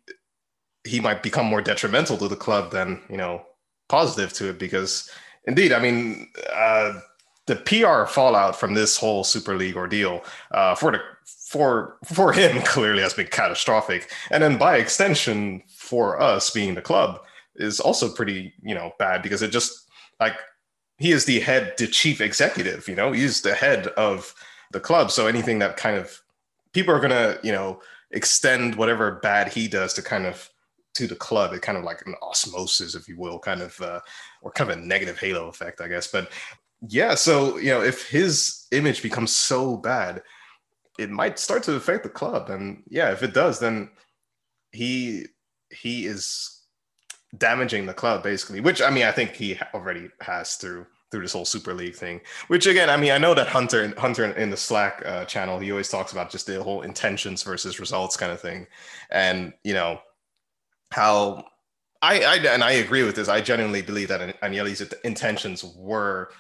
[0.84, 3.44] he might become more detrimental to the club than you know
[3.88, 5.10] positive to it because
[5.44, 6.28] indeed, I mean.
[6.52, 7.00] Uh,
[7.46, 12.60] the PR fallout from this whole Super League ordeal uh, for the for for him
[12.64, 17.20] clearly has been catastrophic, and then by extension for us being the club
[17.54, 19.88] is also pretty you know bad because it just
[20.20, 20.34] like
[20.98, 24.34] he is the head the chief executive you know he's the head of
[24.72, 25.10] the club.
[25.10, 26.20] So anything that kind of
[26.72, 27.80] people are gonna you know
[28.10, 30.50] extend whatever bad he does to kind of
[30.94, 34.00] to the club it kind of like an osmosis if you will kind of uh,
[34.40, 36.08] or kind of a negative halo effect i guess.
[36.08, 36.30] But
[36.88, 40.22] yeah so you know if his image becomes so bad
[40.98, 42.50] it might start to affect the club.
[42.50, 43.90] And yeah if it does then
[44.72, 45.26] he
[45.80, 46.62] he is
[47.38, 51.32] damaging the club basically which i mean i think he already has through through this
[51.32, 54.56] whole super league thing which again i mean i know that hunter hunter in the
[54.56, 58.40] slack uh, channel he always talks about just the whole intentions versus results kind of
[58.40, 58.66] thing.
[59.10, 60.00] And you know
[60.92, 61.44] how
[62.02, 63.28] i, I and i agree with this.
[63.28, 66.30] I genuinely believe that agnelli's intentions were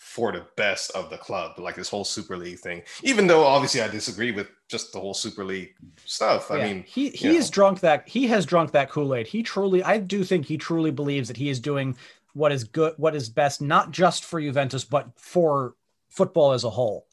[0.00, 2.82] for the best of the club, like this whole Super League thing.
[3.02, 5.74] Even though obviously I disagree with just the whole Super League
[6.06, 6.46] stuff.
[6.50, 9.26] Yeah, I mean, he he he's drunk that he has drunk that Kool Aid.
[9.26, 11.96] He truly, I do think he truly believes that he is doing
[12.32, 15.74] what is good, what is best, not just for Juventus, but for
[16.08, 17.06] football as a whole.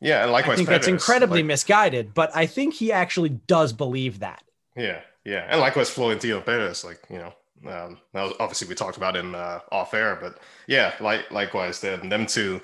[0.00, 3.72] Yeah, and likewise, I think that's incredibly like, misguided, but I think he actually does
[3.72, 4.44] believe that.
[4.76, 7.34] Yeah, yeah, and likewise, Florentino Perez, like you know,
[7.66, 12.26] um, obviously we talked about in uh, off air, but yeah, like likewise, them them
[12.26, 12.60] two,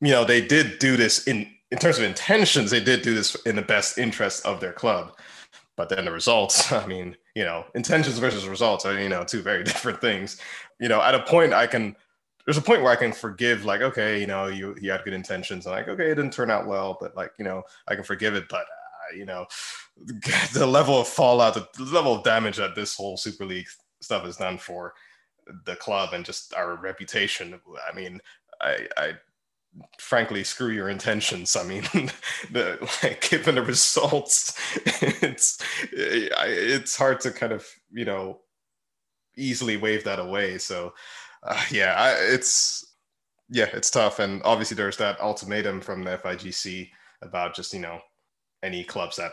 [0.00, 2.70] you know, they did do this in in terms of intentions.
[2.70, 5.16] They did do this in the best interest of their club,
[5.76, 6.72] but then the results.
[6.72, 10.40] I mean, you know, intentions versus results are you know two very different things.
[10.80, 11.96] You know, at a point I can.
[12.44, 15.12] There's a point where I can forgive, like, okay, you know, you you had good
[15.12, 18.02] intentions, and like, okay, it didn't turn out well, but like, you know, I can
[18.02, 18.48] forgive it.
[18.48, 19.46] But uh, you know,
[20.52, 23.68] the level of fallout, the level of damage that this whole Super League
[24.02, 24.94] stuff is done for
[25.66, 27.60] the club and just our reputation.
[27.88, 28.20] I mean,
[28.60, 29.12] I, I
[29.98, 31.56] frankly screw your intentions.
[31.56, 31.82] I mean,
[32.50, 34.58] the like given the results,
[35.22, 35.58] it's
[35.92, 38.40] it's hard to kind of you know
[39.36, 40.58] easily wave that away.
[40.58, 40.94] So
[41.42, 42.94] uh, yeah, I, it's
[43.50, 44.18] yeah, it's tough.
[44.18, 46.90] And obviously, there's that ultimatum from the FIGC
[47.22, 48.00] about just you know
[48.62, 49.32] any clubs that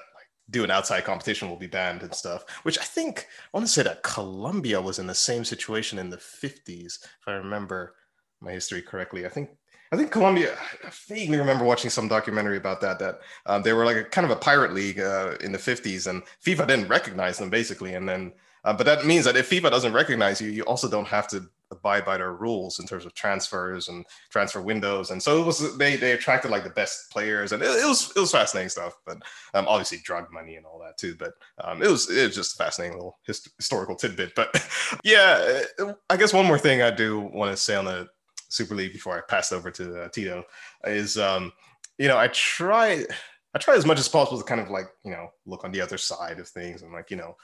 [0.49, 2.43] do an outside competition will be banned and stuff.
[2.63, 6.09] Which I think I want to say that Colombia was in the same situation in
[6.09, 7.95] the 50s, if I remember
[8.41, 9.25] my history correctly.
[9.25, 9.49] I think
[9.91, 10.55] I think Colombia.
[10.85, 12.99] I vaguely remember watching some documentary about that.
[12.99, 16.07] That um, they were like a kind of a pirate league uh, in the 50s,
[16.07, 18.33] and FIFA didn't recognize them basically, and then.
[18.65, 21.49] Uh, but that means that if FIFA doesn't recognize you, you also don't have to
[21.71, 25.11] abide by their rules in terms of transfers and transfer windows.
[25.11, 28.11] And so it was they they attracted like the best players, and it, it was
[28.15, 28.93] it was fascinating stuff.
[29.05, 29.17] But
[29.53, 31.15] um, obviously drug money and all that too.
[31.17, 34.33] But um, it was it was just a fascinating little hist- historical tidbit.
[34.35, 34.63] But
[35.03, 35.61] yeah,
[36.09, 38.07] I guess one more thing I do want to say on the
[38.49, 40.43] Super League before I pass over to uh, Tito
[40.85, 41.51] is um,
[41.97, 43.05] you know I try.
[43.51, 45.81] I try as much as possible to kind of like, you know, look on the
[45.81, 47.35] other side of things and like, you know,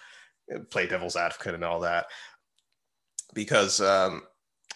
[0.69, 2.05] play devil's advocate and all that
[3.33, 4.23] because um,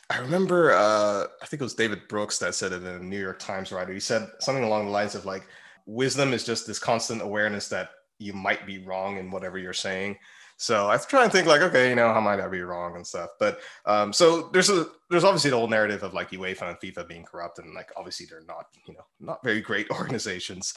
[0.09, 3.19] I remember uh, I think it was David Brooks that said it in a New
[3.19, 3.93] York Times writer.
[3.93, 5.47] He said something along the lines of like
[5.85, 7.89] wisdom is just this constant awareness that
[8.19, 10.17] you might be wrong in whatever you're saying.
[10.57, 13.07] So I try and think like, okay, you know, how might I be wrong and
[13.07, 13.29] stuff.
[13.39, 17.07] But um, so there's a there's obviously the whole narrative of like UEFA and FIFA
[17.07, 20.73] being corrupt, and like obviously they're not, you know, not very great organizations.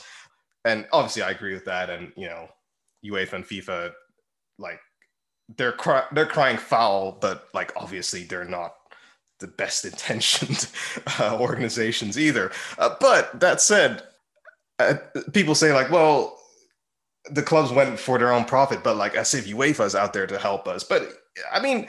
[0.64, 1.90] And obviously I agree with that.
[1.90, 2.48] And you know,
[3.04, 3.90] UEFA and FIFA
[4.58, 4.78] like
[5.56, 8.74] they're cry- they're crying foul, but like obviously they're not
[9.40, 10.68] the best intentioned
[11.18, 12.50] uh, organizations either.
[12.78, 14.02] Uh, but that said,
[14.78, 14.94] uh,
[15.32, 16.38] people say like, well,
[17.30, 20.38] the clubs went for their own profit, but like as if UEFA's out there to
[20.38, 20.84] help us.
[20.84, 21.08] But
[21.52, 21.88] I mean,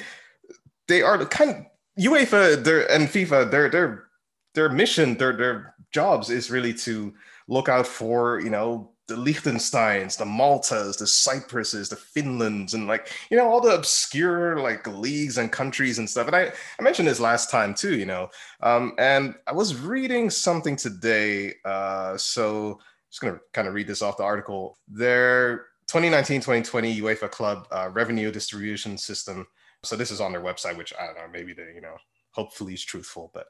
[0.88, 1.55] they are kind of
[1.99, 2.57] UEFA
[2.89, 4.05] and FIFA their their
[4.53, 7.14] their mission, their their jobs is really to
[7.47, 13.11] look out for you know the Liechtensteins, the Maltas, the Cypruses, the Finlands, and like,
[13.30, 16.26] you know, all the obscure like leagues and countries and stuff.
[16.26, 18.30] And I, I mentioned this last time too, you know.
[18.61, 21.53] Um, and I was reading something today.
[21.64, 22.78] Uh, so I'm
[23.11, 24.80] just going to kind of read this off the article.
[24.88, 29.45] Their 2019-2020 UEFA Club uh, revenue distribution system.
[29.84, 31.97] So this is on their website, which I don't know, maybe they, you know,
[32.32, 33.45] hopefully is truthful, but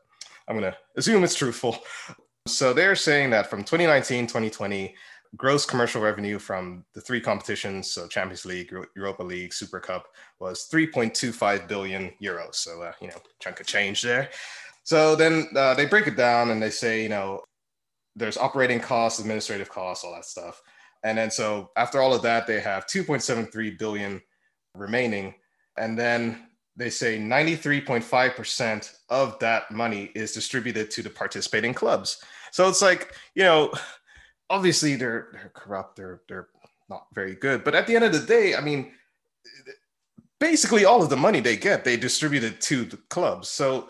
[0.49, 1.77] I'm going to assume it's truthful.
[2.45, 4.93] So they're saying that from 2019, 2020,
[5.35, 10.07] gross commercial revenue from the three competitions, so Champions League, Europa League, Super Cup,
[10.39, 12.55] was 3.25 billion euros.
[12.55, 14.29] So, uh, you know, chunk of change there.
[14.83, 17.41] So then uh, they break it down and they say, you know,
[18.15, 20.61] there's operating costs, administrative costs, all that stuff.
[21.03, 24.21] And then so after all of that, they have 2.73 billion
[24.75, 25.33] remaining.
[25.77, 32.23] And then they say 93.5% of that money is distributed to the participating clubs.
[32.51, 33.73] So it's like, you know,
[34.53, 36.47] obviously they're they're corrupt, they're they're
[36.89, 37.63] not very good.
[37.63, 38.91] But at the end of the day, I mean,
[40.39, 43.49] basically all of the money they get, they distribute it to the clubs.
[43.49, 43.89] So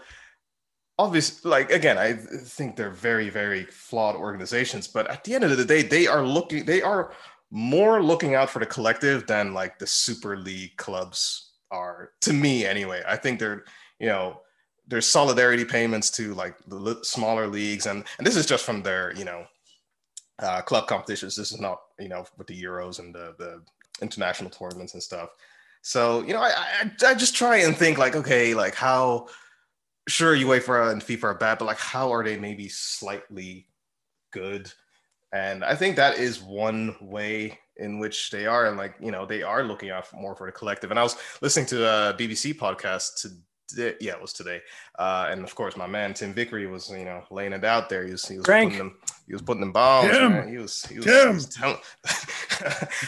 [0.97, 4.87] obviously, like again, I think they're very, very flawed organizations.
[4.87, 7.11] But at the end of the day, they are looking, they are
[7.51, 12.11] more looking out for the collective than like the Super League clubs are.
[12.21, 13.65] To me, anyway, I think they're,
[13.99, 14.39] you know,
[14.87, 19.13] there's solidarity payments to like the smaller leagues, and and this is just from their,
[19.15, 19.45] you know,
[20.43, 21.35] uh, club competitions.
[21.35, 23.61] This is not, you know, with the Euros and the the
[24.01, 25.29] international tournaments and stuff.
[25.81, 29.27] So, you know, I, I, I just try and think like, okay, like how
[30.07, 33.67] sure UEFA and FIFA are bad, but like how are they maybe slightly
[34.31, 34.71] good?
[35.33, 39.25] And I think that is one way in which they are, and like you know,
[39.25, 40.91] they are looking out more for the collective.
[40.91, 43.25] And I was listening to a BBC podcast
[43.75, 44.61] today, yeah, it was today,
[44.99, 48.05] uh, and of course, my man Tim Vickery was you know laying it out there.
[48.05, 48.97] He was he was putting them
[49.27, 50.11] he was putting them bombs.
[50.11, 50.49] Man.
[50.49, 51.77] He was he was, he was telling.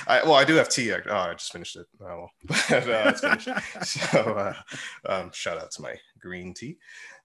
[0.08, 0.94] I, well, I do have tea.
[0.94, 1.88] Oh, I just finished it.
[2.02, 2.30] Oh, well.
[2.46, 3.50] but, uh, it's finished.
[3.84, 4.54] so uh,
[5.08, 6.78] um, shout out to my green tea.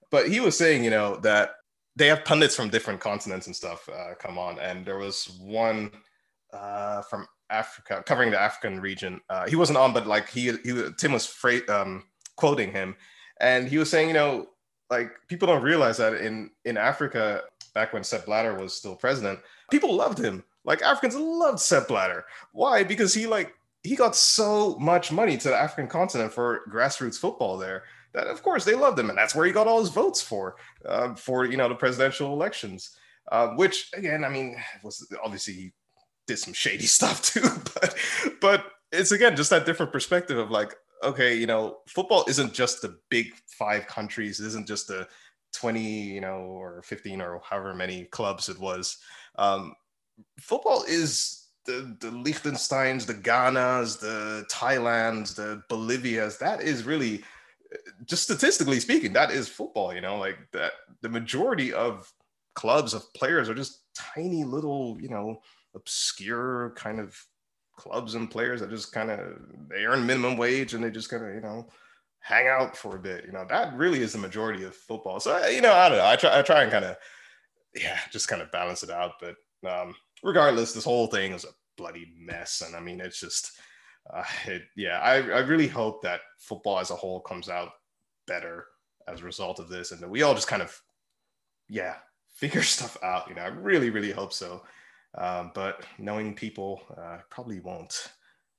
[0.09, 1.51] But he was saying, you know, that
[1.95, 5.91] they have pundits from different continents and stuff uh, come on, and there was one
[6.53, 9.21] uh, from Africa covering the African region.
[9.29, 12.03] Uh, he wasn't on, but like he, he Tim was fra- um,
[12.35, 12.95] quoting him,
[13.41, 14.47] and he was saying, you know,
[14.89, 17.41] like people don't realize that in in Africa,
[17.73, 19.39] back when Sepp Blatter was still president,
[19.69, 20.43] people loved him.
[20.63, 22.23] Like Africans loved Sepp Blatter.
[22.53, 22.83] Why?
[22.83, 27.57] Because he like he got so much money to the African continent for grassroots football
[27.57, 27.83] there
[28.13, 30.55] that of course they loved him, and that's where he got all his votes for
[30.85, 32.95] uh, for you know the presidential elections.
[33.31, 35.73] Uh, which again, I mean, was obviously he
[36.27, 37.41] did some shady stuff too,
[37.81, 37.95] but
[38.41, 42.81] but it's again just that different perspective of like, okay, you know, football isn't just
[42.81, 45.07] the big five countries, it isn't just the
[45.53, 48.97] 20, you know, or 15 or however many clubs it was.
[49.37, 49.75] Um,
[50.39, 56.37] football is the the Liechtensteins, the Ghanas, the Thailands, the Bolivias.
[56.39, 57.23] That is really
[58.05, 62.11] just statistically speaking, that is football, you know, like that the majority of
[62.55, 65.41] clubs of players are just tiny little, you know,
[65.75, 67.17] obscure kind of
[67.81, 69.19] clubs and players that just kind of
[69.69, 71.67] they earn minimum wage and they just kind of, you know,
[72.19, 73.25] hang out for a bit.
[73.25, 75.19] You know, that really is the majority of football.
[75.19, 76.05] So you know, I don't know.
[76.05, 76.95] I try I try and kind of
[77.75, 79.13] yeah, just kind of balance it out.
[79.19, 79.35] But
[79.67, 82.61] um regardless, this whole thing is a bloody mess.
[82.65, 83.51] And I mean it's just
[84.13, 87.69] uh, it, yeah, I, I really hope that football as a whole comes out
[88.27, 88.65] better
[89.07, 90.79] as a result of this, and that we all just kind of,
[91.69, 91.95] yeah,
[92.33, 93.27] figure stuff out.
[93.29, 94.63] You know, I really, really hope so.
[95.17, 98.07] Um, but knowing people, uh, probably won't.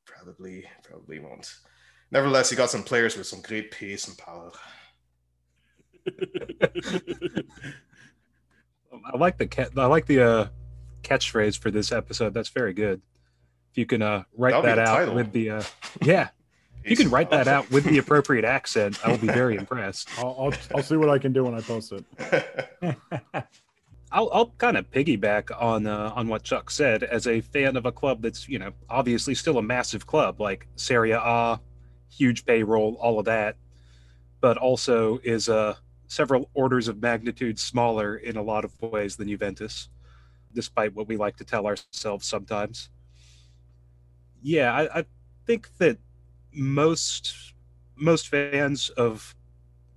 [0.04, 1.54] Probably, probably won't.
[2.10, 4.52] Nevertheless, you got some players with some great pace and power.
[8.92, 10.46] I like the I like the uh,
[11.02, 12.34] catchphrase for this episode.
[12.34, 13.00] That's very good.
[13.70, 15.14] If you can uh, write That'll that out title.
[15.14, 15.62] with the uh,
[16.02, 16.28] yeah,
[16.84, 20.08] if you can write that out with the appropriate accent, I will be very impressed.
[20.18, 22.04] I'll, I'll, I'll see what I can do when I post it.
[24.12, 27.02] I'll, I'll kind of piggyback on uh, on what Chuck said.
[27.02, 30.66] As a fan of a club that's you know obviously still a massive club like
[30.76, 31.60] Serie A,
[32.10, 33.56] huge payroll, all of that,
[34.40, 35.74] but also is uh,
[36.06, 39.88] several orders of magnitude smaller in a lot of ways than Juventus,
[40.54, 42.90] despite what we like to tell ourselves sometimes
[44.42, 45.04] yeah, I, I
[45.46, 45.98] think that
[46.52, 47.54] most
[47.96, 49.34] most fans of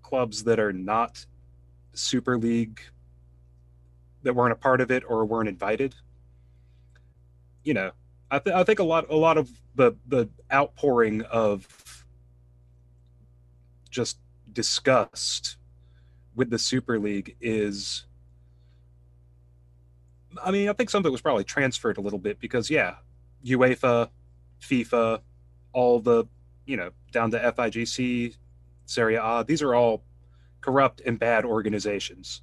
[0.03, 1.25] clubs that are not
[1.93, 2.81] Super League
[4.25, 5.95] that weren't a part of it or weren't invited.
[7.63, 7.91] You know,
[8.29, 12.05] I, th- I think a lot a lot of the the outpouring of
[13.89, 14.17] just
[14.51, 15.57] disgust
[16.35, 18.05] with the Super League is
[20.43, 22.95] I mean, I think some of it was probably transferred a little bit because yeah,
[23.45, 24.09] UEFA
[24.61, 25.21] FIFA,
[25.71, 26.25] all the,
[26.65, 28.35] you know, down to FIGC,
[28.85, 30.03] Serie A, these are all
[30.61, 32.41] corrupt and bad organizations.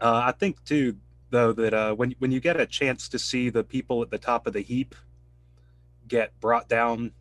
[0.00, 0.96] Uh, I think, too,
[1.30, 4.18] though that uh, when when you get a chance to see the people at the
[4.18, 4.94] top of the heap
[6.06, 7.12] get brought down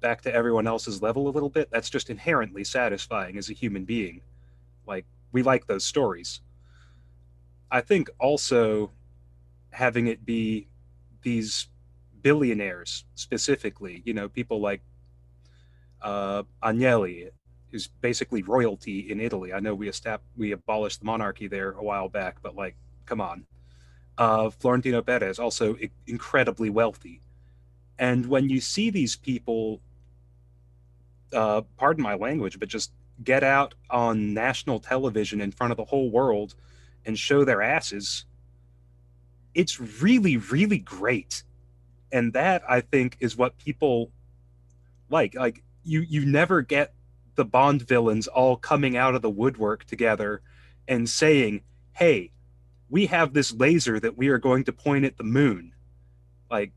[0.00, 3.84] back to everyone else's level a little bit, that's just inherently satisfying as a human
[3.84, 4.20] being.
[4.86, 6.40] Like we like those stories.
[7.70, 8.92] I think also
[9.70, 10.68] having it be
[11.22, 11.68] these
[12.22, 14.80] billionaires specifically, you know, people like
[16.00, 17.30] uh, Agnelli,
[17.70, 19.52] who's basically royalty in Italy.
[19.52, 23.20] I know we estab- we abolished the monarchy there a while back, but like, come
[23.20, 23.46] on.
[24.16, 27.20] Uh, Florentino Perez, also I- incredibly wealthy.
[27.98, 29.80] And when you see these people,
[31.32, 32.92] uh, pardon my language, but just
[33.22, 36.54] get out on national television in front of the whole world
[37.04, 38.24] and show their asses,
[39.54, 41.42] it's really, really great.
[42.12, 44.10] And that I think is what people
[45.10, 45.34] like.
[45.34, 46.94] Like you, you never get
[47.38, 50.42] the Bond villains all coming out of the woodwork together
[50.88, 51.62] and saying,
[51.92, 52.32] "Hey,
[52.90, 55.72] we have this laser that we are going to point at the moon."
[56.50, 56.72] Like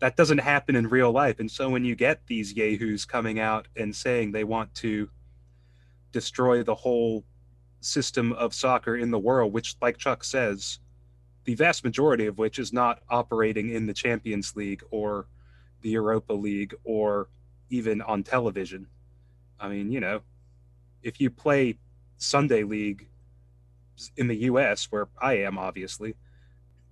[0.00, 1.38] that doesn't happen in real life.
[1.38, 5.10] And so when you get these yahoos coming out and saying they want to
[6.12, 7.24] destroy the whole
[7.80, 10.80] system of soccer in the world, which, like Chuck says,
[11.44, 15.28] the vast majority of which is not operating in the Champions League or
[15.82, 17.28] the Europa League or
[17.70, 18.88] even on television.
[19.60, 20.20] I mean, you know,
[21.02, 21.78] if you play
[22.16, 23.08] Sunday League
[24.16, 26.14] in the US, where I am obviously,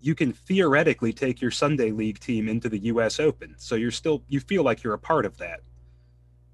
[0.01, 3.55] you can theoretically take your Sunday League team into the US Open.
[3.59, 5.61] So you're still, you feel like you're a part of that.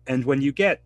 [0.07, 0.83] And when you get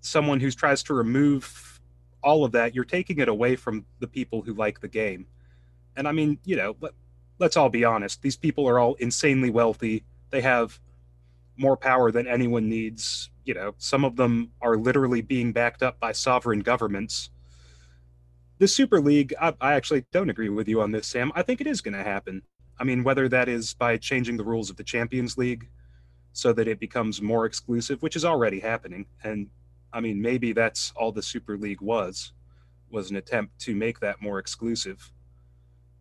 [0.00, 1.80] someone who tries to remove
[2.22, 5.26] all of that, you're taking it away from the people who like the game.
[5.96, 6.92] And I mean, you know, let,
[7.38, 8.22] let's all be honest.
[8.22, 10.04] These people are all insanely wealthy.
[10.30, 10.80] They have
[11.56, 13.30] more power than anyone needs.
[13.44, 17.30] You know, some of them are literally being backed up by sovereign governments.
[18.58, 21.32] The Super League, I, I actually don't agree with you on this, Sam.
[21.34, 22.42] I think it is going to happen.
[22.78, 25.68] I mean, whether that is by changing the rules of the Champions League
[26.32, 29.06] so that it becomes more exclusive, which is already happening.
[29.22, 29.48] And
[29.92, 32.32] I mean, maybe that's all the Super League was,
[32.90, 35.12] was an attempt to make that more exclusive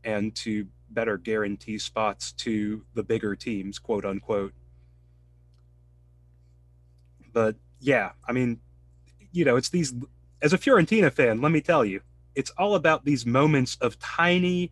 [0.03, 4.53] and to better guarantee spots to the bigger teams, quote unquote.
[7.33, 8.59] But yeah, I mean,
[9.31, 9.93] you know, it's these,
[10.41, 12.01] as a Fiorentina fan, let me tell you,
[12.35, 14.71] it's all about these moments of tiny,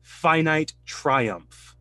[0.00, 1.76] finite triumph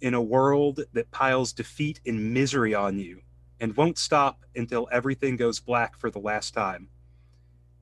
[0.00, 3.22] in a world that piles defeat and misery on you
[3.60, 6.88] and won't stop until everything goes black for the last time.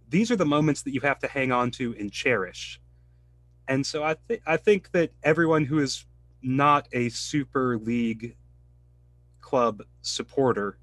[0.08, 2.80] These are the moments that you have to hang on to and cherish.
[3.66, 6.04] And so I think I think that everyone who is
[6.42, 8.36] not a Super League
[9.40, 10.78] club supporter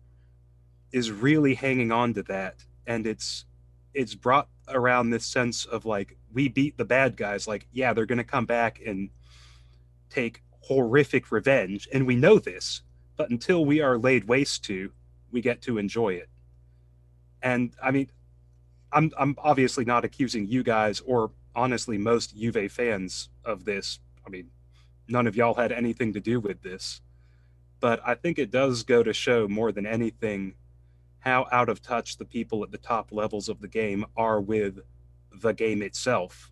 [0.92, 2.64] is really hanging on to that.
[2.88, 3.46] And it's
[3.94, 7.48] it's brought around this sense of like we beat the bad guys.
[7.48, 9.10] Like yeah they're going to come back and
[10.10, 11.88] take horrific revenge.
[11.94, 12.82] And we know this
[13.18, 14.92] but until we are laid waste to
[15.32, 16.30] we get to enjoy it.
[17.42, 18.10] And i mean
[18.92, 24.00] i'm i'm obviously not accusing you guys or honestly most Juve fans of this.
[24.26, 24.50] I mean
[25.08, 27.02] none of y'all had anything to do with this.
[27.80, 30.56] But i think it does go to show more than anything
[31.22, 34.80] how out of touch the people at the top levels of the game are with
[35.42, 36.52] the game itself.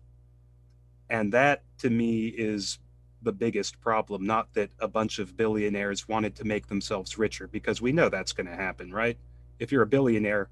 [1.08, 2.78] And that to me is
[3.22, 4.24] the biggest problem.
[4.24, 8.32] Not that a bunch of billionaires wanted to make themselves richer, because we know that's
[8.32, 9.18] going to happen, right?
[9.58, 10.48] If you're a billionaire,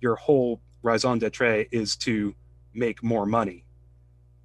[0.00, 2.34] your whole raison d'etre is to
[2.72, 3.64] make more money.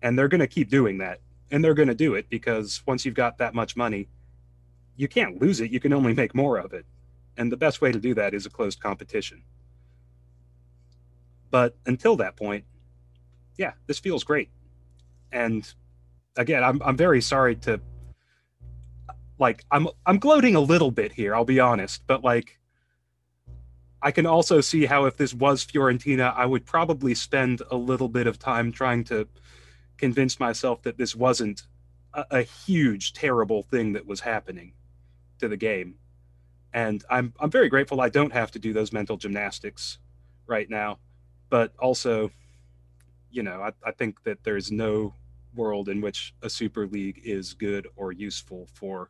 [0.02, 1.20] And they're going to keep doing that.
[1.52, 4.10] And they're going to do it because once you've got that much money,
[4.96, 5.70] you can't lose it.
[5.70, 6.86] You can only make more of it.
[7.42, 9.42] And the best way to do that is a closed competition.
[11.50, 12.66] But until that point,
[13.58, 14.52] yeah, this feels great.
[15.32, 15.68] And
[16.38, 17.82] again, I'm I'm very sorry to
[19.39, 22.60] like I'm I'm gloating a little bit here, I'll be honest, but like
[24.04, 28.08] I can also see how if this was Fiorentina, I would probably spend a little
[28.08, 29.28] bit of time trying to
[29.98, 31.64] convince myself that this wasn't
[32.14, 34.74] a, a huge, terrible thing that was happening
[35.39, 35.96] to the game
[36.74, 40.00] and I'm I'm very grateful I don't have to do those mental gymnastics
[40.48, 41.00] right now.
[41.50, 42.32] But also,
[43.30, 45.14] you know, I, I think that there's no
[45.54, 49.10] world in which a super league is good or useful for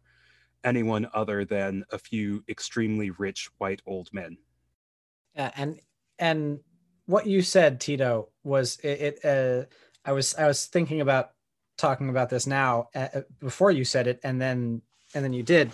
[0.63, 4.37] anyone other than a few extremely rich white old men.
[5.35, 5.79] Yeah, and
[6.19, 6.59] and
[7.05, 9.19] what you said, Tito, was it.
[9.23, 9.65] it uh,
[10.03, 11.31] I was I was thinking about
[11.77, 14.81] talking about this now uh, before you said it, and then
[15.13, 15.71] and then you did.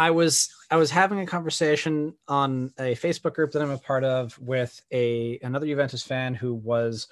[0.00, 4.02] I was I was having a conversation on a Facebook group that I'm a part
[4.02, 7.06] of with a another Juventus fan who was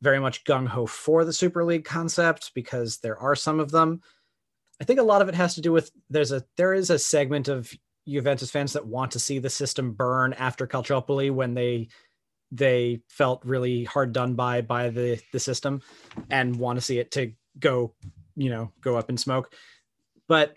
[0.00, 4.00] very much gung ho for the Super League concept because there are some of them.
[4.80, 6.98] I think a lot of it has to do with there's a there is a
[6.98, 7.70] segment of
[8.08, 11.88] Juventus fans that want to see the system burn after Calciopoli when they
[12.50, 15.82] they felt really hard done by by the the system
[16.30, 17.92] and want to see it to go
[18.34, 19.52] you know go up in smoke
[20.26, 20.56] but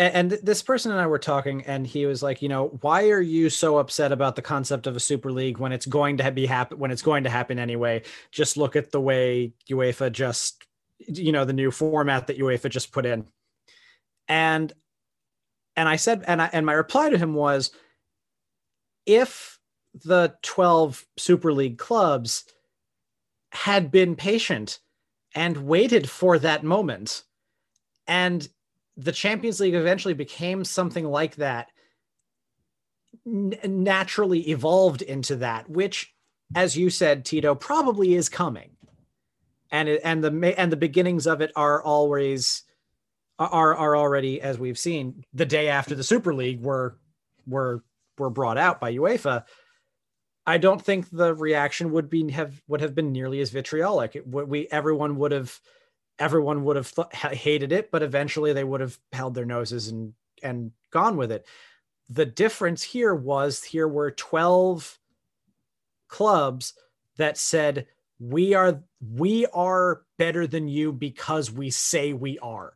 [0.00, 3.20] and, this person and I were talking, and he was like, you know, why are
[3.20, 6.46] you so upset about the concept of a super league when it's going to be
[6.46, 8.02] happen when it's going to happen anyway?
[8.32, 10.64] Just look at the way UEFA just,
[10.98, 13.26] you know, the new format that UEFA just put in,
[14.26, 14.72] and
[15.76, 17.70] and I said, and I and my reply to him was,
[19.04, 19.58] if
[20.04, 22.44] the twelve Super League clubs
[23.52, 24.78] had been patient
[25.34, 27.24] and waited for that moment,
[28.06, 28.48] and
[28.96, 31.68] the Champions League eventually became something like that,
[33.26, 36.14] n- naturally evolved into that, which,
[36.54, 38.70] as you said, Tito, probably is coming.
[39.70, 42.64] And it, and the and the beginnings of it are always
[43.38, 46.98] are are already, as we've seen, the day after the Super League were
[47.46, 47.84] were
[48.18, 49.44] were brought out by UEFA.
[50.46, 54.16] I don't think the reaction would be have would have been nearly as vitriolic.
[54.16, 55.58] It, we everyone would have
[56.20, 60.12] everyone would have th- hated it, but eventually they would have held their noses and
[60.42, 61.46] and gone with it.
[62.08, 64.98] The difference here was here were 12
[66.08, 66.74] clubs
[67.16, 67.86] that said
[68.18, 72.74] we are we are better than you because we say we are.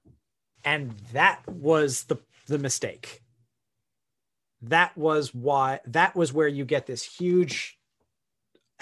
[0.64, 3.22] And that was the the mistake.
[4.62, 7.78] That was why that was where you get this huge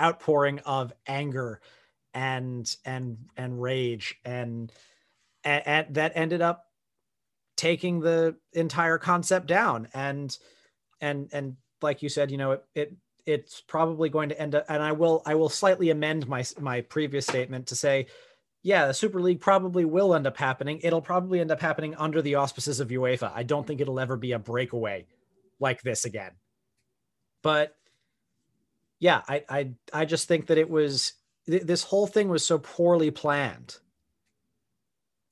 [0.00, 1.60] outpouring of anger
[2.14, 4.16] and and and rage.
[4.24, 4.72] And,
[5.44, 6.66] and, and that ended up
[7.56, 9.88] taking the entire concept down.
[9.94, 10.36] And
[11.02, 12.96] and and like you said you know it, it
[13.26, 16.80] it's probably going to end up and i will i will slightly amend my my
[16.80, 18.06] previous statement to say
[18.62, 20.78] yeah the super league probably will end up happening.
[20.82, 23.32] It'll probably end up happening under the auspices of uefa.
[23.34, 25.06] I don't think it'll ever be a breakaway
[25.58, 26.32] like this again.
[27.42, 27.74] But
[29.00, 31.14] yeah i i i just think that it was
[31.46, 33.78] th- this whole thing was so poorly planned.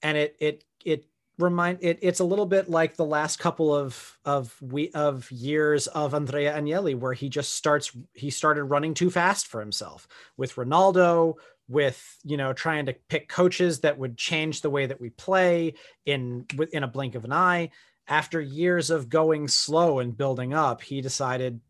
[0.03, 1.07] And it it it
[1.39, 5.87] remind it it's a little bit like the last couple of of we of years
[5.89, 10.07] of Andrea Agnelli where he just starts he started running too fast for himself
[10.37, 11.35] with Ronaldo
[11.69, 15.75] with you know trying to pick coaches that would change the way that we play
[16.07, 17.71] in in a blink of an eye.
[18.09, 21.61] After years of going slow and building up he decided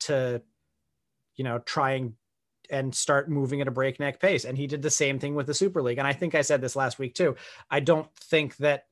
[0.00, 0.42] to
[1.36, 2.14] you know try and
[2.70, 4.44] and start moving at a breakneck pace.
[4.44, 5.98] And he did the same thing with the Super League.
[5.98, 7.36] And I think I said this last week too.
[7.70, 8.86] I don't think that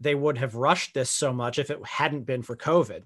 [0.00, 3.02] they would have rushed this so much if it hadn't been for COVID.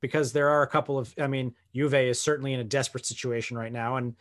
[0.00, 3.58] Because there are a couple of, I mean, Juve is certainly in a desperate situation
[3.58, 3.96] right now.
[3.96, 4.16] And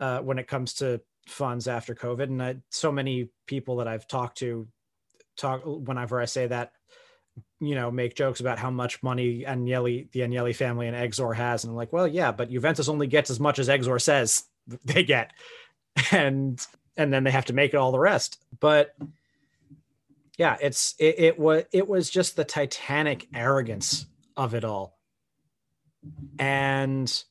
[0.00, 4.08] uh, when it comes to funds after COVID, and I, so many people that I've
[4.08, 4.66] talked to
[5.36, 6.72] talk whenever I say that
[7.60, 11.64] you know, make jokes about how much money Agnelli, the Agnelli family and Exor has.
[11.64, 14.44] And I'm like, well, yeah, but Juventus only gets as much as Exor says
[14.84, 15.32] they get.
[16.10, 16.64] And
[16.96, 18.42] and then they have to make it all the rest.
[18.58, 18.94] But
[20.38, 24.06] yeah, it's it, it was it was just the titanic arrogance
[24.36, 24.98] of it all.
[26.38, 27.22] And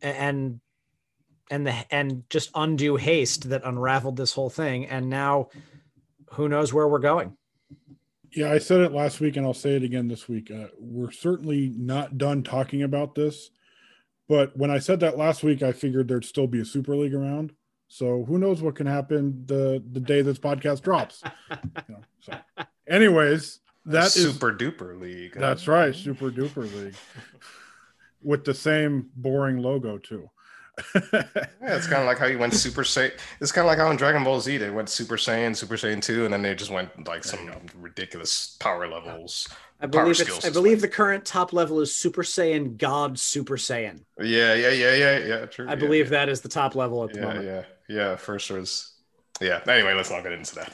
[0.00, 0.60] and
[1.50, 4.86] and the and just undue haste that unraveled this whole thing.
[4.86, 5.48] And now
[6.32, 7.36] who knows where we're going.
[8.32, 10.50] Yeah, I said it last week and I'll say it again this week.
[10.50, 13.50] Uh, we're certainly not done talking about this.
[14.28, 17.14] But when I said that last week, I figured there'd still be a Super League
[17.14, 17.52] around.
[17.88, 21.22] So who knows what can happen the the day this podcast drops.
[21.50, 22.34] you know, so
[22.86, 25.32] anyways, that super is, duper league.
[25.34, 26.96] That's right, super duper league.
[28.22, 30.28] With the same boring logo too
[31.12, 33.12] yeah, it's kind of like how you went Super Saiyan.
[33.40, 36.02] It's kind of like how in Dragon Ball Z they went Super Saiyan, Super Saiyan
[36.02, 39.48] two, and then they just went like some ridiculous power levels.
[39.80, 44.00] I believe it's, I believe the current top level is Super Saiyan God Super Saiyan.
[44.20, 45.46] Yeah, yeah, yeah, yeah, yeah.
[45.46, 45.66] True.
[45.66, 46.10] I yeah, believe yeah.
[46.18, 47.44] that is the top level at the yeah, moment.
[47.44, 48.16] Yeah, yeah.
[48.16, 48.92] First was
[49.40, 49.60] yeah.
[49.68, 50.72] Anyway, let's not get into that.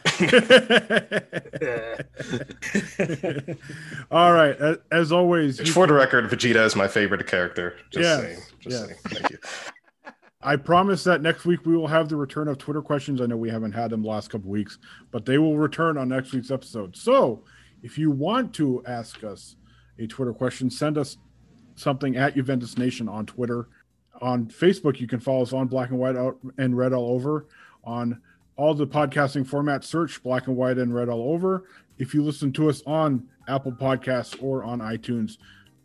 [4.10, 4.56] All right.
[4.90, 7.76] As always, for the record, Vegeta is my favorite character.
[7.90, 8.40] Just yes, saying.
[8.60, 8.86] Just yes.
[8.86, 8.98] saying.
[9.08, 9.38] Thank you.
[10.46, 13.22] I promise that next week we will have the return of Twitter questions.
[13.22, 14.78] I know we haven't had them the last couple weeks,
[15.10, 16.94] but they will return on next week's episode.
[16.94, 17.42] So
[17.82, 19.56] if you want to ask us
[19.98, 21.16] a Twitter question, send us
[21.76, 23.68] something at Juventus Nation on Twitter.
[24.20, 27.46] On Facebook, you can follow us on Black and White out and Read All Over.
[27.84, 28.20] On
[28.56, 31.64] all the podcasting formats, search Black and White and Read All Over.
[31.96, 35.38] If you listen to us on Apple Podcasts or on iTunes,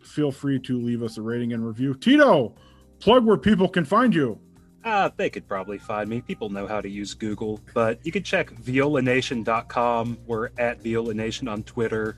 [0.03, 1.93] feel free to leave us a rating and review.
[1.93, 2.55] Tito,
[2.99, 4.38] plug where people can find you.
[4.89, 6.19] Uh, they could probably find me.
[6.19, 10.17] People know how to use Google, but you can check violanation.com.
[10.25, 12.17] We're at violanation on Twitter.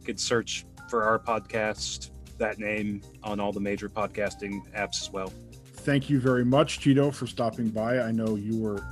[0.00, 5.12] You could search for our podcast, that name, on all the major podcasting apps as
[5.12, 5.32] well.
[5.72, 8.00] Thank you very much, Tito, for stopping by.
[8.00, 8.84] I know you were,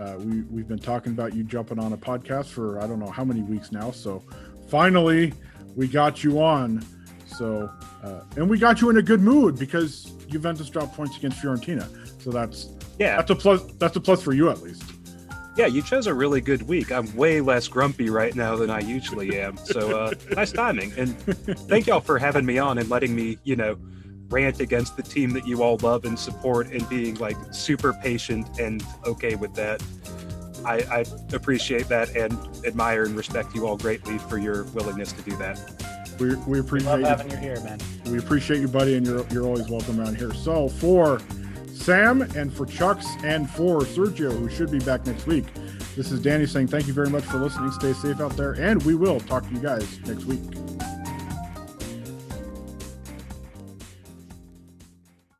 [0.00, 3.10] uh, we, we've been talking about you jumping on a podcast for I don't know
[3.10, 3.90] how many weeks now.
[3.90, 4.22] So
[4.68, 5.34] finally,
[5.76, 6.82] we got you on.
[7.26, 7.70] So,
[8.02, 11.88] uh, and we got you in a good mood because Juventus dropped points against Fiorentina.
[12.24, 12.68] So that's
[12.98, 13.62] yeah, that's a plus.
[13.78, 14.82] That's a plus for you at least.
[15.58, 16.90] Yeah, you chose a really good week.
[16.90, 19.58] I'm way less grumpy right now than I usually am.
[19.58, 21.14] So uh, nice timing, and
[21.68, 23.76] thank y'all for having me on and letting me, you know,
[24.30, 28.58] rant against the team that you all love and support, and being like super patient
[28.58, 29.82] and okay with that.
[30.64, 31.04] I, I
[31.34, 32.32] appreciate that and
[32.64, 35.60] admire and respect you all greatly for your willingness to do that.
[36.18, 37.78] We, we appreciate we love having you here, man.
[38.06, 40.32] We appreciate you, buddy, and you're you're always welcome around here.
[40.32, 41.20] So for
[41.74, 45.44] Sam and for Chucks and for Sergio, who should be back next week,
[45.96, 47.70] this is Danny saying thank you very much for listening.
[47.72, 50.40] Stay safe out there, and we will talk to you guys next week.